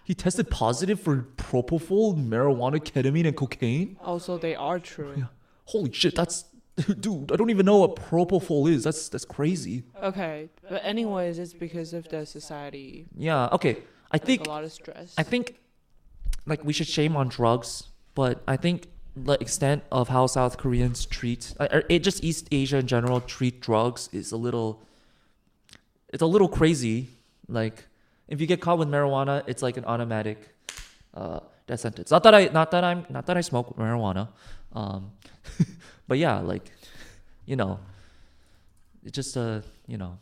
[0.04, 3.96] he tested positive for propofol, marijuana, ketamine, and cocaine?
[4.02, 5.14] also they are true.
[5.22, 5.24] Yeah.
[5.66, 6.44] Holy shit, that's.
[7.00, 8.84] Dude, I don't even know what propofol is.
[8.84, 9.84] That's that's crazy.
[10.02, 13.06] Okay, but anyways, it's because of the society.
[13.16, 13.78] Yeah, okay.
[14.10, 15.14] I think a lot of stress.
[15.16, 15.56] I think
[16.46, 21.06] like we should shame on drugs, but I think the extent of how South Koreans
[21.06, 24.82] treat uh, it just East Asia in general treat drugs is a little
[26.12, 27.08] it's a little crazy.
[27.48, 27.87] Like
[28.28, 30.48] if you get caught with marijuana, it's like an automatic
[31.14, 32.10] uh death sentence.
[32.10, 34.28] Not that I not that I'm not that I smoke marijuana.
[34.72, 35.12] Um
[36.08, 36.70] but yeah, like
[37.46, 37.78] you know,
[39.04, 40.18] it's just uh, you know,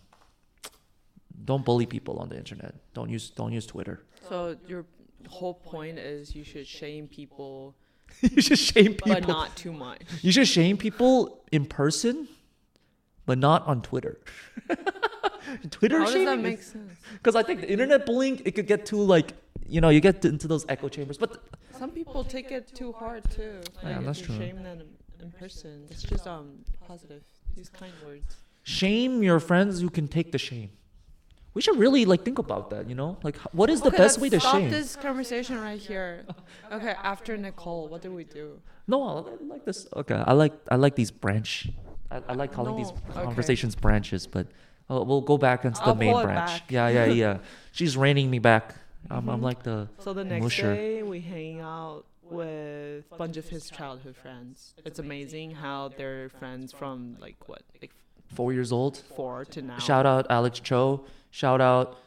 [1.44, 2.74] don't bully people on the internet.
[2.94, 4.02] Don't use don't use Twitter.
[4.28, 4.84] so your
[5.28, 7.74] whole point is you should shame people,
[8.20, 9.14] you should shame people.
[9.14, 10.02] but not too much.
[10.20, 12.28] You should shame people in person,
[13.26, 14.20] but not on Twitter.
[15.70, 16.42] Twitter How does that shaming?
[16.42, 16.92] make sense?
[17.14, 19.34] Because I think the internet bullying it could get too like
[19.66, 21.18] you know you get into those echo chambers.
[21.18, 21.42] But
[21.78, 23.60] Some people take it too hard too.
[23.82, 24.36] Yeah, that's true.
[24.36, 24.82] shame them
[25.22, 25.86] in person.
[25.90, 27.22] It's just um positive.
[27.56, 28.36] Use kind words.
[28.62, 30.70] shame your friends who can take the shame.
[31.54, 32.88] We should really like think about that.
[32.88, 34.70] You know, like what is the Okay, best way to stop shame?
[34.70, 36.24] this conversation right here.
[36.72, 38.60] Okay, after Nicole, what do we do?
[38.86, 39.86] No, I I like this.
[39.94, 41.68] Okay, I like I like these branch.
[42.10, 43.24] I, I like calling these No, okay.
[43.24, 44.46] conversations branches, but
[44.90, 46.46] uh, we'll go back into the I'll main branch.
[46.48, 46.62] back.
[46.72, 47.38] Yeah, yeah, yeah.
[47.72, 48.74] She's reining me back.
[49.10, 49.42] I'm, I'm Mhm.
[49.50, 50.74] like the So the next Musher.
[50.74, 54.74] day we hang out with a bunch of his childhood friends.
[54.84, 57.92] It's amazing how they're friends from like what, like
[58.34, 58.96] four years old.
[59.16, 59.78] four to now.
[59.78, 61.04] Shout out Alex Cho.
[61.30, 61.98] Shout out.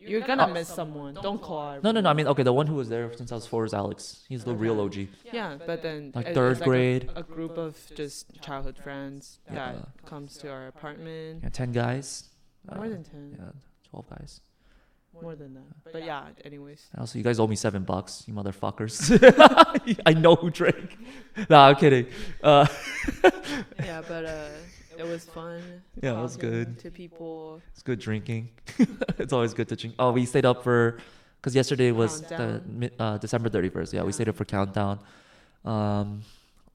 [0.00, 1.14] You're gonna miss someone.
[1.14, 1.80] Don't call.
[1.82, 2.08] No, no, no.
[2.08, 4.24] I mean, okay, the one who was there since I was four is Alex.
[4.28, 5.08] He's the real OG.
[5.32, 7.10] Yeah, but then Like third it's a- grade.
[7.16, 9.72] a, group of just childhood friends Yeah.
[9.72, 11.40] that comes to our apartment.
[11.42, 12.28] Yeah, ten guys.
[12.72, 13.36] More Uh, than ten.
[13.40, 13.50] Yeah,
[13.90, 14.40] twelve guys.
[15.22, 15.92] More than that.
[15.92, 16.86] But yeah, anyways.
[16.96, 18.96] Also, you guys owe me seven bucks, you motherfuckers.
[20.06, 20.96] I know who drank.
[21.50, 22.06] Nah, I'm kidding.
[22.42, 22.66] Uh,
[23.78, 24.48] Yeah, but uh,
[24.98, 25.62] it was fun.
[26.02, 26.78] Yeah, it was good.
[26.80, 27.62] To people.
[27.72, 28.50] It's good drinking.
[29.18, 29.94] it's always good to drink.
[29.98, 30.98] Oh, we stayed up for
[31.40, 32.62] because yesterday was the Countdown.
[32.80, 33.92] mi- uh, December thirty first.
[33.92, 34.98] Yeah, we stayed up for countdown.
[35.64, 36.22] Um,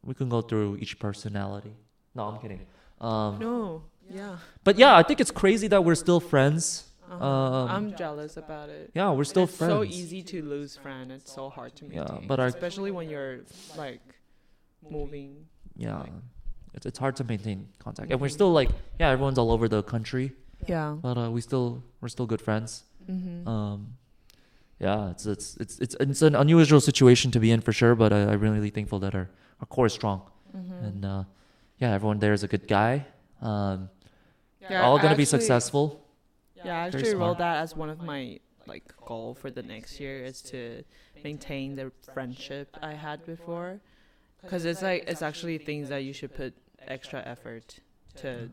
[0.03, 1.73] we can go through each personality.
[2.15, 2.61] No, I'm kidding.
[3.01, 3.83] Um, No.
[4.09, 4.37] Yeah.
[4.63, 6.85] but yeah, I think it's crazy that we're still friends.
[7.11, 7.25] Uh-huh.
[7.25, 8.91] Um, I'm jealous about it.
[8.93, 9.71] Yeah, we're still friends.
[9.73, 9.95] it's friends.
[9.95, 11.11] so easy to lose friend.
[11.11, 12.27] It's so hard to Yeah, maintain.
[12.27, 13.39] but our- especially when you're
[13.77, 14.01] like
[14.89, 15.45] moving.
[15.75, 16.11] Yeah, like-
[16.73, 19.83] it's it's hard to maintain contact, and we're still like yeah, everyone's all over the
[19.83, 20.33] country,
[20.67, 20.95] Yeah.
[21.01, 22.83] but uh, we still we're still good friends.
[23.09, 23.47] Mm-hmm.
[23.47, 23.95] Um,
[24.79, 28.11] yeah, it's it's it's it's it's an unusual situation to be in for sure, but
[28.11, 30.21] I, I'm really thankful that our our core is strong,
[30.55, 30.85] mm-hmm.
[30.85, 31.23] and uh,
[31.79, 33.05] yeah, everyone there is a good guy.
[33.41, 33.89] Um,
[34.61, 35.99] Yeah, all gonna be successful.
[36.65, 40.23] Yeah, I actually wrote that as one of my like goal for the next year
[40.23, 40.83] is to
[41.23, 43.79] maintain the friendship I had before,
[44.41, 46.53] because it's like it's actually things that you should put
[46.87, 47.79] extra effort
[48.17, 48.49] to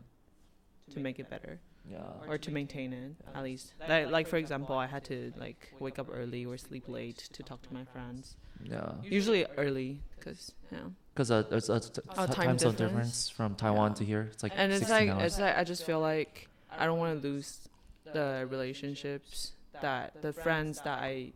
[0.93, 3.73] to make it better Yeah, or to maintain it at least.
[3.87, 7.43] Like like for example, I had to like wake up early or sleep late to
[7.43, 8.35] talk to my friends.
[8.63, 10.79] yeah, Usually early, cause yeah.
[11.13, 13.29] because uh, there's a t- Oh, time time zone difference?
[13.29, 13.95] from Taiwan Yeah.
[13.99, 14.29] to here.
[14.33, 15.23] It's like and it's 16 like hours.
[15.31, 17.67] it's like I just feel like I don't want to lose
[18.13, 21.33] the relationships that the friends that I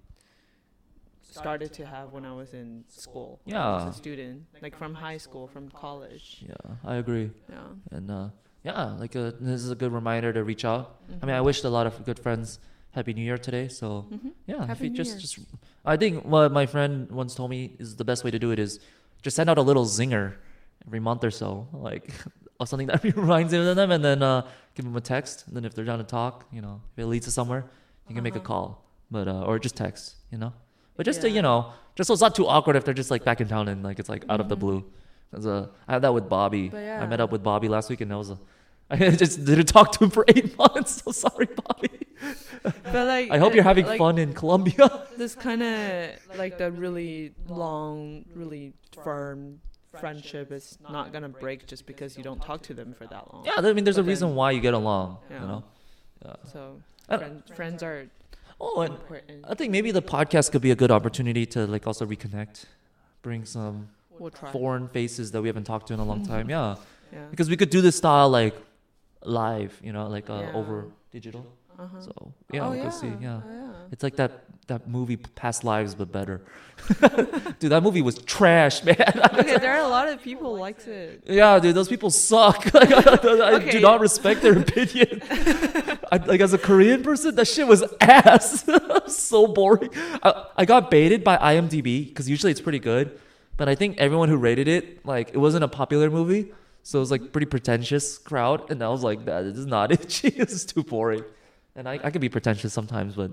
[1.21, 3.39] started to have when I was in school.
[3.45, 3.85] Yeah.
[3.85, 6.43] was a student, like from high school, from college.
[6.47, 7.31] yeah, I agree.
[7.49, 7.63] Yeah.
[7.91, 8.29] And uh,
[8.63, 10.97] yeah, like uh, this is a good reminder to reach out.
[11.21, 11.45] I mean, I Mhm.
[11.45, 12.59] wished a lot of good friends
[12.91, 13.67] Happy New Year today.
[13.67, 14.31] So Mhm.
[14.47, 15.19] yeah, if you just Year.
[15.19, 15.39] just,
[15.83, 18.59] I think what my friend once told me is the best way to do it
[18.59, 18.79] is
[19.21, 20.35] just send out a little zinger
[20.87, 22.09] every month or so, like
[22.59, 25.45] or something that reminds you of them, and then uh, give them a text.
[25.47, 27.65] And then if they're down to talk, you know, if it leads to somewhere,
[28.07, 28.47] you can make a Uh-huh.
[28.47, 30.53] call, but uh, or just text, you know.
[30.95, 33.23] But just to you know, just so it's not too awkward if they're just like
[33.25, 34.85] back in town and like it's like out of the blue.
[35.31, 35.51] blue.
[35.51, 36.69] uh, I had that with Bobby.
[36.69, 38.37] But I met up with Bobby last week, and that was a.
[38.89, 41.01] I just didn't talk to him for eight months.
[41.03, 41.89] So sorry, Bobby.
[42.63, 45.07] But like, I hope it- you're having like, fun in Colombia.
[45.17, 49.59] This kind of like the really long, really firm
[49.99, 53.43] friendship is not gonna break just because you don't talk to them for that long.
[53.45, 55.17] yeah, I mean, there's a But reason then- why you get along.
[55.29, 55.41] Yeah.
[55.41, 55.63] You know.
[56.25, 56.35] Yeah.
[56.51, 58.07] So friend, friends are
[58.59, 59.45] Oh, and important.
[59.49, 62.65] I think maybe the podcast could be a good opportunity to like also reconnect,
[63.21, 66.49] bring some We'll foreign faces that we haven't talked to in a long time.
[66.49, 66.75] Yeah,
[67.13, 67.25] Yeah.
[67.31, 68.55] because we could do this style like
[69.23, 71.45] live, you know, like uh, over digital.
[71.77, 71.99] Uh-huh.
[72.01, 72.89] So yeah, oh, we yeah.
[72.89, 73.11] see.
[73.19, 73.41] Yeah.
[73.45, 73.71] Oh, yeah.
[73.91, 76.41] It's like that that movie Past Lives but better.
[77.59, 78.95] dude, that movie was trash, man.
[79.39, 81.23] okay, there are a lot of people likes it.
[81.25, 82.73] yeah, dude, those people suck.
[82.73, 83.71] like, I, I Okay.
[83.71, 85.21] do not respect their opinion.
[86.11, 88.65] I, like as a Korean person, that shit was ass.
[89.07, 89.89] so boring.
[90.23, 93.19] I, I got baited by IMDb because usually it's pretty good,
[93.57, 96.51] but I think everyone who rated it like it wasn't a popular movie,
[96.83, 99.91] so it was like pretty pretentious crowd, and I was like, that this is not
[99.91, 100.09] it.
[100.37, 101.23] this is too boring.
[101.75, 103.31] And I, I can be pretentious sometimes, but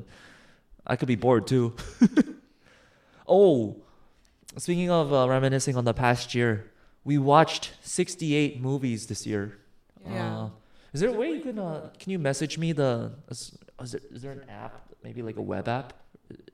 [0.86, 1.74] I could be bored too.
[3.28, 3.76] oh,
[4.56, 6.70] speaking of uh, reminiscing on the past year,
[7.04, 9.58] we watched 68 movies this year.
[10.04, 10.36] Yeah.
[10.38, 10.48] Uh,
[10.92, 14.00] is there a way you can uh, can you message me the is, is, there,
[14.10, 15.94] is there an app maybe like a web app?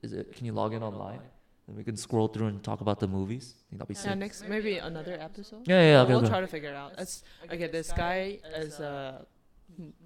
[0.03, 1.21] Is it can you log in online
[1.67, 3.55] and we can scroll through and talk about the movies?
[3.57, 4.19] I think that'll be Yeah, sick.
[4.19, 5.67] next maybe another episode.
[5.67, 6.01] Yeah, yeah, yeah.
[6.03, 6.29] Okay, we'll okay.
[6.29, 6.93] try to figure it out.
[6.99, 9.27] It's, okay, this guy is a m-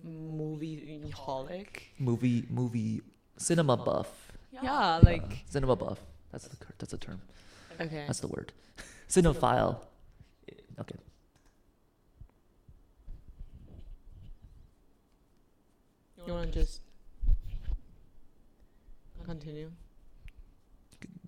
[0.04, 1.82] movie holic.
[1.98, 3.00] Movie movie
[3.36, 4.32] cinema buff.
[4.52, 5.98] Yeah, Uh, like cinema buff.
[6.30, 7.20] That's the that's the term.
[7.80, 8.04] okay.
[8.06, 8.52] That's the word.
[9.08, 9.80] Cinephile.
[10.80, 10.96] Okay.
[16.26, 16.80] You want to just
[19.24, 19.70] continue?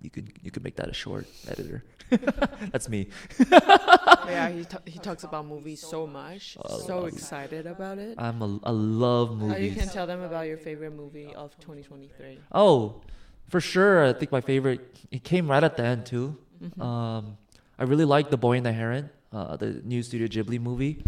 [0.05, 1.83] You could you could make that a short editor.
[2.71, 3.07] That's me.
[3.49, 8.15] yeah, he ta- he talks about movies so much, Oh, so excited about it.
[8.17, 9.63] I'm a I love Uh, movies.
[9.65, 12.39] you can tell them about your favorite movie of 2023.
[12.53, 13.01] Oh,
[13.49, 14.05] for sure.
[14.05, 14.81] I think my favorite.
[15.11, 16.37] It came right at the end too.
[16.63, 16.81] Mhm.
[16.81, 17.37] Um,
[17.79, 21.03] I really like The Boy and the Heron, uh, the new Studio Ghibli movie.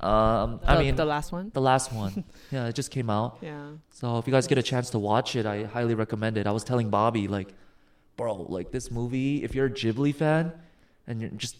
[0.00, 1.50] Um, I mean, the last one.
[1.54, 2.24] the last one.
[2.54, 3.38] yeah, it just came out.
[3.40, 3.70] Yeah.
[3.90, 6.46] So if you guys get a chance to watch it, I highly recommend it.
[6.46, 7.48] I was telling Bobby like,
[8.16, 9.42] bro, like this movie.
[9.44, 10.52] If you're a Ghibli fan
[11.06, 11.56] and you're just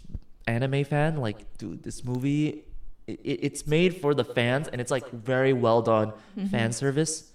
[0.46, 2.62] anime fan, like, dude, this movie.
[3.06, 6.46] It, it- it's made for the fans and it's like very well done Mm-hmm.
[6.48, 7.30] fan service.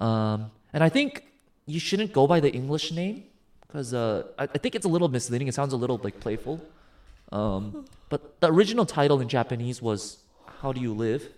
[0.00, 1.24] Um, and I think
[1.66, 3.24] you shouldn't go by the English name
[3.62, 5.48] because uh, I, I think it's a little misleading.
[5.48, 6.60] It sounds a little like playful.
[7.32, 10.18] Um, but the original title in Japanese was
[10.60, 11.28] "How Do You Live,"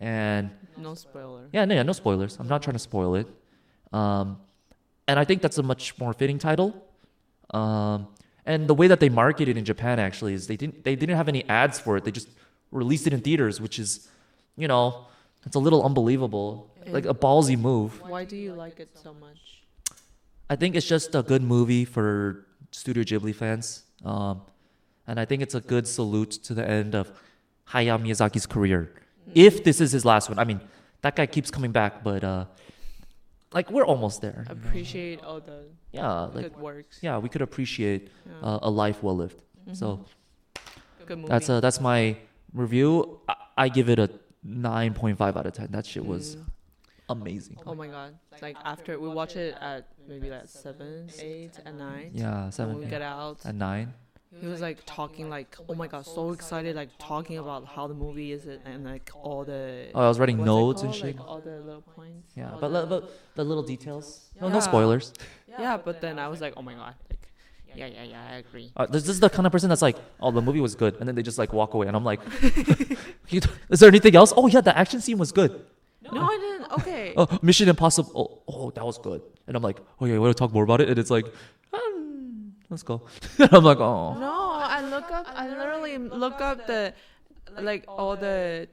[0.00, 1.48] and No spoiler.
[1.52, 2.36] yeah, no, yeah, no spoilers.
[2.40, 3.26] I'm not trying to spoil it.
[3.92, 4.38] Um,
[5.12, 6.70] and I think that's a much more fitting title.
[7.52, 8.08] Um,
[8.46, 11.16] and the way that they market it in Japan actually is they didn't they didn't
[11.16, 12.04] have any ads for it.
[12.04, 12.30] They just
[12.70, 14.08] released it in theaters, which is,
[14.56, 15.06] you know,
[15.44, 16.48] it's a little unbelievable,
[16.86, 18.00] like a ballsy move.
[18.00, 19.42] Why do you like it so much?
[20.48, 23.82] I think it's just a good movie for Studio Ghibli fans.
[24.06, 24.40] Um,
[25.06, 27.12] and I think it's a good salute to the end of
[27.68, 28.90] Hayao Miyazaki's career.
[29.34, 30.38] If this is his last one.
[30.38, 30.60] I mean,
[31.02, 32.44] that guy keeps coming back, but uh,
[33.54, 34.44] like we're almost there.
[34.48, 34.60] you know?
[34.68, 36.98] Appreciate all the Yeah, like good works.
[37.02, 38.46] yeah, we could appreciate Yeah.
[38.48, 39.40] uh, a life well lived.
[39.68, 39.76] Mhm.
[39.76, 40.04] So
[41.06, 41.28] good movie.
[41.28, 42.16] that's uh, that's my
[42.52, 43.20] review.
[43.28, 44.10] I, I give it a
[44.42, 45.68] nine point five out of ten.
[45.70, 46.44] That shit was Mm.
[47.10, 47.56] amazing.
[47.66, 48.14] Oh my god!
[48.40, 52.10] Like after we watch it at maybe like seven, eight, and nine.
[52.14, 53.94] Yeah, seven we eight, get out, and nine.
[54.40, 57.94] He was like talking like, oh my god, so excited, like talking about how the
[57.94, 59.88] movie is it and like all the.
[59.94, 61.16] Oh, I was writing notes and shit.
[61.16, 62.32] Like all the little points.
[62.34, 64.30] Yeah, but, the- but the little details.
[64.40, 65.12] No, no spoilers.
[65.48, 67.28] yeah, but then I was like, oh my god, like,
[67.74, 68.72] yeah, yeah, yeah, I agree.
[68.76, 70.96] Uh, this, this is the kind of person that's like, oh, the movie was good,
[70.98, 72.20] and then they just like walk away, and I'm like,
[73.30, 74.32] is there anything else?
[74.36, 75.64] Oh yeah, the action scene was good.
[76.10, 76.72] No, I didn't.
[76.72, 77.14] Okay.
[77.16, 78.42] Oh, Mission Impossible.
[78.48, 79.22] Oh, oh, that was good.
[79.46, 80.88] And I'm like, oh yeah, want to talk more about it?
[80.90, 81.26] And it's like,
[82.72, 83.02] let's go.
[83.38, 85.26] and I'm like, oh, No, I look up.
[85.34, 86.92] I literally look up the,
[87.60, 88.68] like all the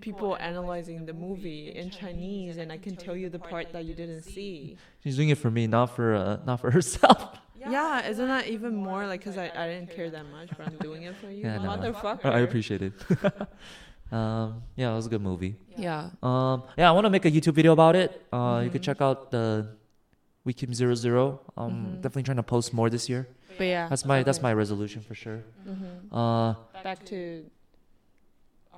[0.00, 3.94] people analyzing the movie in Chinese, and I can tell you the part that you
[3.94, 4.76] didn't see.
[5.04, 7.38] she's doing it for me, not for uh, not for herself.
[7.60, 9.22] Yeah, isn't that even more like?
[9.22, 11.68] Cause I, I didn't care that much, but I'm doing it for you, Yeah, no.
[11.68, 12.24] motherfucker.
[12.24, 12.94] I appreciate it.
[14.12, 15.56] um, yeah, it was a good movie.
[15.76, 16.08] Yeah.
[16.22, 18.26] Um, yeah, I want to make a YouTube video about it.
[18.32, 19.76] Uh, you could check out the
[20.50, 21.40] Weekim Zero Zero.
[21.56, 21.94] I'm Mhm.
[22.02, 23.28] definitely trying to post more this year.
[23.58, 23.88] But yeah.
[23.88, 25.42] That's my that's my resolution for sure.
[25.68, 26.10] Mhm.
[26.12, 27.44] Uh, Back to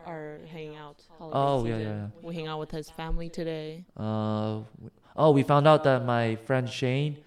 [0.06, 0.96] our hanging out.
[1.20, 2.10] Oh, yeah, season.
[2.22, 3.84] yeah, We hang out with his family today.
[3.96, 4.60] uh,
[5.16, 7.18] oh, we found out that my friend Shane,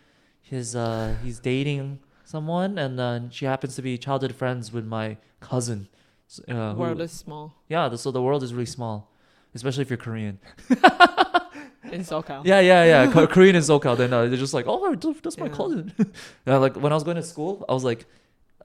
[0.41, 5.17] his uh, he's dating someone, and uh, she happens to be childhood friends with my
[5.39, 5.88] cousin.
[6.49, 9.12] Uh, who- World is small yeah, the, so the world is really small,
[9.53, 10.39] especially if you're Korean.
[11.91, 12.45] in SoCal.
[12.45, 13.26] Yeah, yeah, yeah.
[13.36, 13.98] Korean in SoCal.
[13.98, 15.52] Then uh, they're just like, oh, that's- my Yeah.
[15.54, 15.93] cousin.
[16.48, 18.06] yeah, like when I was going to school, I was like,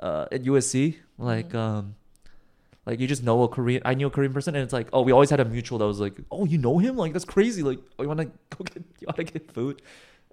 [0.00, 1.54] uh, at USC, like, Mhm.
[1.58, 1.94] um,
[2.86, 3.82] like you just know a Korean.
[3.84, 5.86] I knew a Korean person, and it's like, oh, we always had a mutual that
[5.86, 6.96] was like, oh, you know him?
[6.96, 7.62] Like that's crazy.
[7.62, 8.24] Like, oh, you wanna
[8.56, 9.82] go get, you wanna get food,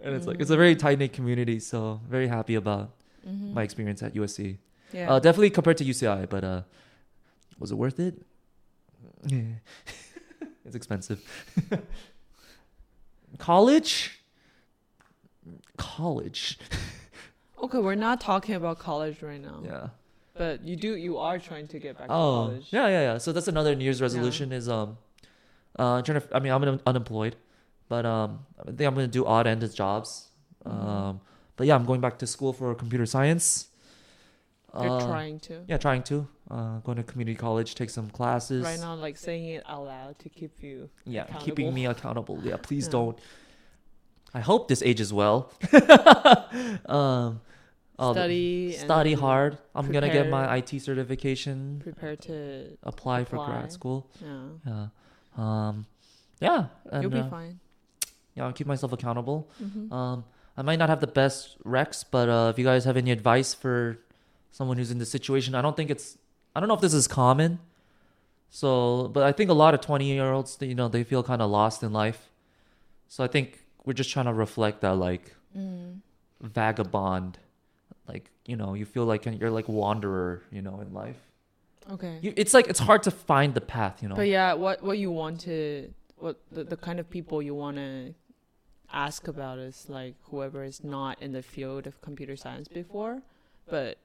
[0.02, 0.58] and it's like it's a Mhm.
[0.58, 1.60] very tight knit community.
[1.60, 2.92] So very happy about
[3.28, 3.54] Mhm.
[3.54, 4.58] my experience at USC.
[4.94, 5.12] Yeah.
[5.12, 6.62] Uh, definitely compared to UCI, but uh,
[7.60, 8.16] was it worth it?
[9.26, 9.60] Yeah,
[10.66, 11.20] it's expensive.
[13.38, 14.20] College,
[15.78, 16.58] college.
[17.64, 19.62] okay, we're not talking about college right now.
[19.64, 19.88] Yeah.
[20.36, 20.96] But you do.
[20.96, 22.68] You are trying to get back to Oh, college.
[22.72, 23.18] yeah, yeah, yeah.
[23.18, 24.98] So that's another New Year's resolution is um,
[25.80, 26.28] uh, trying to.
[26.36, 27.36] I mean, I'm un- unemployed,
[27.90, 30.30] but um, I think I'm gonna do odd ended jobs.
[30.66, 30.72] Mhm.
[30.72, 31.22] Um,
[31.56, 33.68] but yeah, I'm going back to school for computer science.
[34.82, 35.64] You're Uh, trying to.
[35.68, 36.28] Yeah, trying to.
[36.50, 38.64] Uh, going to community college, take some classes.
[38.64, 40.90] Right now, like saying it out loud to keep you.
[41.06, 42.40] Yeah, keeping me accountable.
[42.44, 42.92] Yeah, please Yeah.
[42.92, 43.20] don't.
[44.34, 45.52] I hope this ages well.
[46.86, 47.42] um,
[48.00, 48.74] study.
[48.74, 49.58] study hard.
[49.76, 51.80] I'm gonna get my IT certification.
[51.84, 52.78] Prepare to.
[52.84, 54.10] Apply, for grad school.
[54.22, 54.38] Yeah.
[54.66, 54.88] Yeah.
[55.38, 55.86] Um,
[56.40, 56.68] yeah.
[56.92, 57.60] And, You'll be uh, fine.
[58.36, 59.50] yeah, I'll keep myself accountable.
[59.60, 60.26] hmm Um,
[60.60, 63.54] I might not have the best recs, but uh, if you guys have any advice
[63.54, 64.00] for
[64.52, 66.18] someone who's in this situation, I don't think it's.
[66.56, 67.60] I don't know if this is common.
[68.50, 71.42] So, but I think a lot of twenty year olds, you know, they feel kind
[71.42, 72.30] of lost in life.
[73.08, 76.02] So I think we're just trying to reflect that like Mm.
[76.42, 77.40] vagabond,
[78.08, 81.18] like you know, you feel like you're like wanderer, you know, in life.
[81.92, 82.20] Okay.
[82.22, 84.16] You, it's like it's hard to find the path, you know.
[84.16, 87.78] But yeah, what what you want to what the, the kind of people you want
[87.78, 88.14] to
[88.92, 93.22] ask about is like whoever is not in the field of computer science before,
[93.70, 93.98] but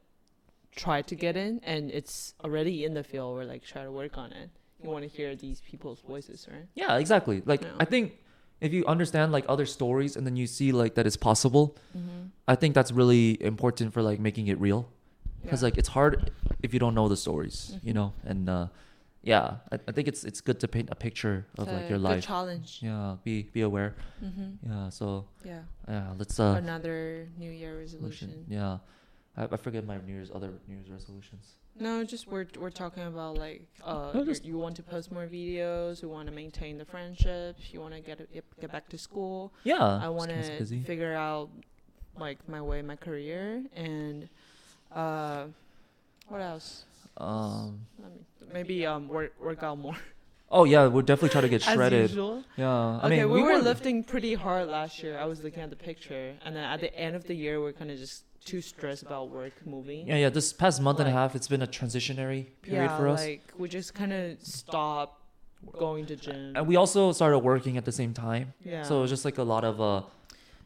[0.74, 4.16] try to get in and it's already in the field or like try to work
[4.18, 4.50] on it.
[4.82, 6.66] You want to hear these people's voices, right?
[6.74, 7.42] Yeah, exactly.
[7.44, 7.76] Like Yeah.
[7.78, 8.18] I think
[8.60, 12.20] if you understand like other stories and then you see like that it's possible, Mm-hmm.
[12.48, 14.88] I think that's really important for like making it real.
[15.42, 15.66] Because Yeah.
[15.66, 16.30] like it's hard
[16.62, 17.94] if you don't know the stories, you Mhm.
[17.98, 18.12] know.
[18.24, 18.66] And uh,
[19.22, 22.24] yeah, I, I think it's it's good to paint a picture of like your life.
[22.24, 22.78] challenge.
[22.82, 23.94] Yeah, be be aware.
[24.24, 24.48] Mm-hmm.
[24.70, 25.62] Yeah, so Yeah.
[25.88, 28.44] yeah, let's uh Another New Year resolution.
[28.48, 28.78] Yeah,
[29.36, 31.52] I, I forget my New Year's other New Year's resolutions.
[31.78, 35.10] No, just we're we're talking about like uh No, you're- just- you want to post
[35.10, 38.88] more videos, you want to maintain the friendships, you want to get get get back
[38.90, 39.52] to school.
[39.64, 40.80] Yeah, I want to busy.
[40.80, 41.48] figure out
[42.18, 44.28] like my way, my career, and
[44.94, 45.44] uh,
[46.28, 46.84] what else?
[47.16, 47.86] Um.
[48.02, 48.20] Let me
[48.52, 49.96] maybe um work work out more.
[50.50, 52.10] Oh yeah, we'll definitely try to get As shredded.
[52.10, 52.44] usual.
[52.58, 52.68] Yeah.
[52.70, 55.18] I okay, mean, we, were weren't- lifting pretty hard last year.
[55.18, 57.72] I was looking at the picture, and then at the end of the year, we're
[57.72, 60.06] kind of just too stressed about work moving.
[60.08, 60.28] Yeah, yeah.
[60.28, 63.20] This past month and a half, it's been a transitionary period yeah, for us.
[63.20, 65.18] like we just kind of stopped
[65.78, 66.52] going to gym.
[66.56, 68.82] and we also started working at the same time yeah.
[68.82, 70.02] so it was just like a lot of uh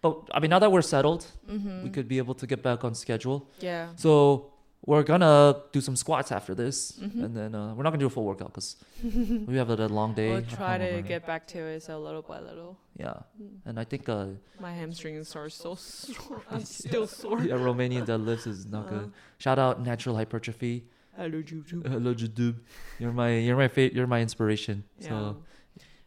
[0.01, 1.83] but i mean now that we're settled mm-hmm.
[1.85, 3.89] we could be able to get back on schedule Yeah.
[3.97, 4.53] so
[4.87, 7.25] we're gonna do some squats after this Mhm.
[7.25, 8.77] and then uh, we're not gonna do a full workout because
[9.51, 12.23] we have a, a long day We'll try to get back to it so little
[12.23, 12.73] by little.
[12.97, 13.59] yeah Mm.
[13.67, 14.27] and i think uh
[14.61, 16.43] My hamstrings are so sore.
[16.51, 17.41] I'm still sore.
[17.43, 20.75] yeah, romanian deadlifts is not good Uh, shout out natural hypertrophy
[21.17, 21.83] hello, YouTube.
[21.95, 22.55] hello Jadub.
[23.01, 25.09] you're my you're my fa- you're my inspiration Yeah.
[25.09, 25.17] so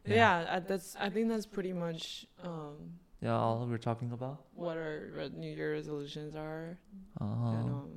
[0.06, 0.96] yeah, yeah I, that's.
[1.06, 2.76] I think that's pretty much um,
[3.22, 6.80] yeah all we're talking about what our re- New Year resolutions are.
[7.22, 7.26] uh,
[7.58, 7.92] And, um,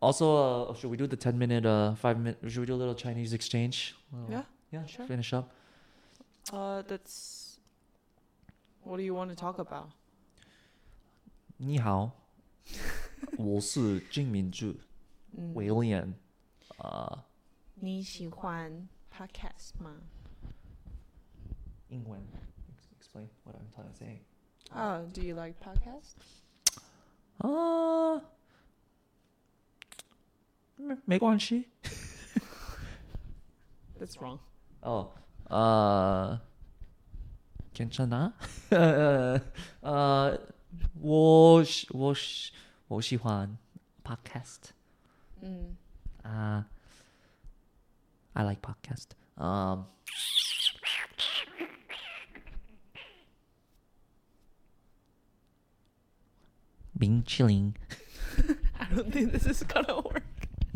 [0.00, 2.38] Also, uh, should we do the ten minute, uh, five minute?
[2.48, 3.94] Should we do a little Chinese exchange?
[4.12, 4.42] Little- yeah.
[4.72, 4.84] yeah.
[4.86, 5.06] sure.
[5.06, 5.52] Finish up.
[6.52, 7.58] Uh, that's.
[8.82, 9.90] What do you want to talk about?
[11.58, 12.10] 你好，
[13.38, 14.74] 我是金明柱，
[15.36, 16.12] 嗯威廉。
[16.78, 17.22] 呃，
[17.76, 19.94] 你喜欢 podcast 吗？
[21.88, 22.20] 英文。
[22.98, 24.22] Explain what I'm trying to say.
[24.74, 26.16] Oh, do you like podcast?
[27.38, 28.20] 啊，
[31.07, 31.63] Make one shoe.
[33.99, 34.39] That's wrong.
[34.83, 35.09] Oh,
[35.49, 36.37] uh,
[37.73, 38.33] can't China?
[38.71, 39.39] Uh, uh,
[39.83, 40.37] uh.
[46.23, 46.61] Uh,
[48.35, 49.07] I like podcast.
[49.37, 49.85] Um.
[56.97, 57.75] being Chilling.
[58.79, 59.93] I don't think this is gonna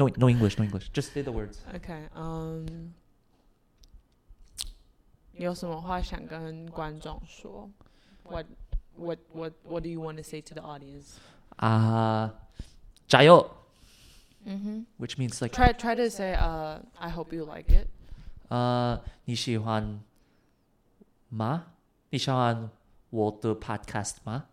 [0.01, 0.91] No, no English, no English.
[0.93, 1.59] Just say the words.
[1.75, 2.93] Okay, um，
[5.33, 7.69] 你有什么话想跟观众说？
[8.25, 8.47] What
[8.97, 11.17] what what what do you want to say to the audience?
[11.59, 12.31] Uh,
[13.09, 13.51] 加油,
[14.47, 14.85] Mm-hmm.
[14.99, 17.89] which means like Try try to say uh I hope you like it.
[18.51, 20.01] uh, 你喜欢
[21.31, 21.67] 吗？
[22.11, 22.71] 你喜欢
[23.11, 24.45] 我的 podcast 吗？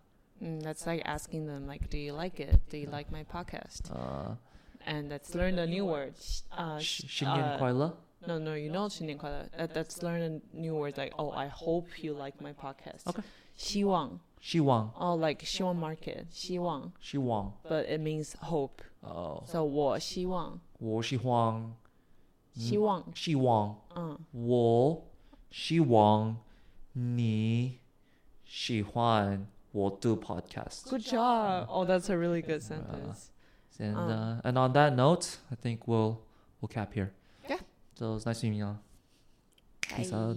[0.42, 2.60] Mm, that's like asking them like, do you like it?
[2.70, 3.92] Do you like my podcast?
[3.94, 4.38] 呃，
[4.86, 6.14] And let's learn a new word.
[6.52, 7.98] Uh, 新新年 uh, 快乐。
[8.26, 9.50] No, no, you know 新年快乐.
[9.58, 13.04] That, that's learn a new word like, oh, I hope you like my podcast.
[13.06, 13.24] Okay.
[13.58, 16.26] 希望.希望 Oh, like 希望 market.
[16.30, 18.82] 希望.希望 But it means hope.
[19.02, 21.74] 哦， So 我希望.我喜欢
[22.56, 23.76] 希望.希望。
[23.96, 24.18] 嗯。
[24.34, 25.02] 我
[25.50, 26.38] 希望
[26.94, 27.80] 你
[28.46, 30.90] 喜欢我的 podcast.
[30.90, 31.68] Good job.
[31.70, 33.30] Oh, that's a really good sentence.
[33.79, 34.11] and Um.
[34.11, 36.21] uh, and on that note, I think we'll
[36.61, 37.13] we'll cap here.
[37.49, 37.59] Yeah.
[37.95, 38.79] So it's nice meeting y'all.
[39.81, 40.37] Peace out.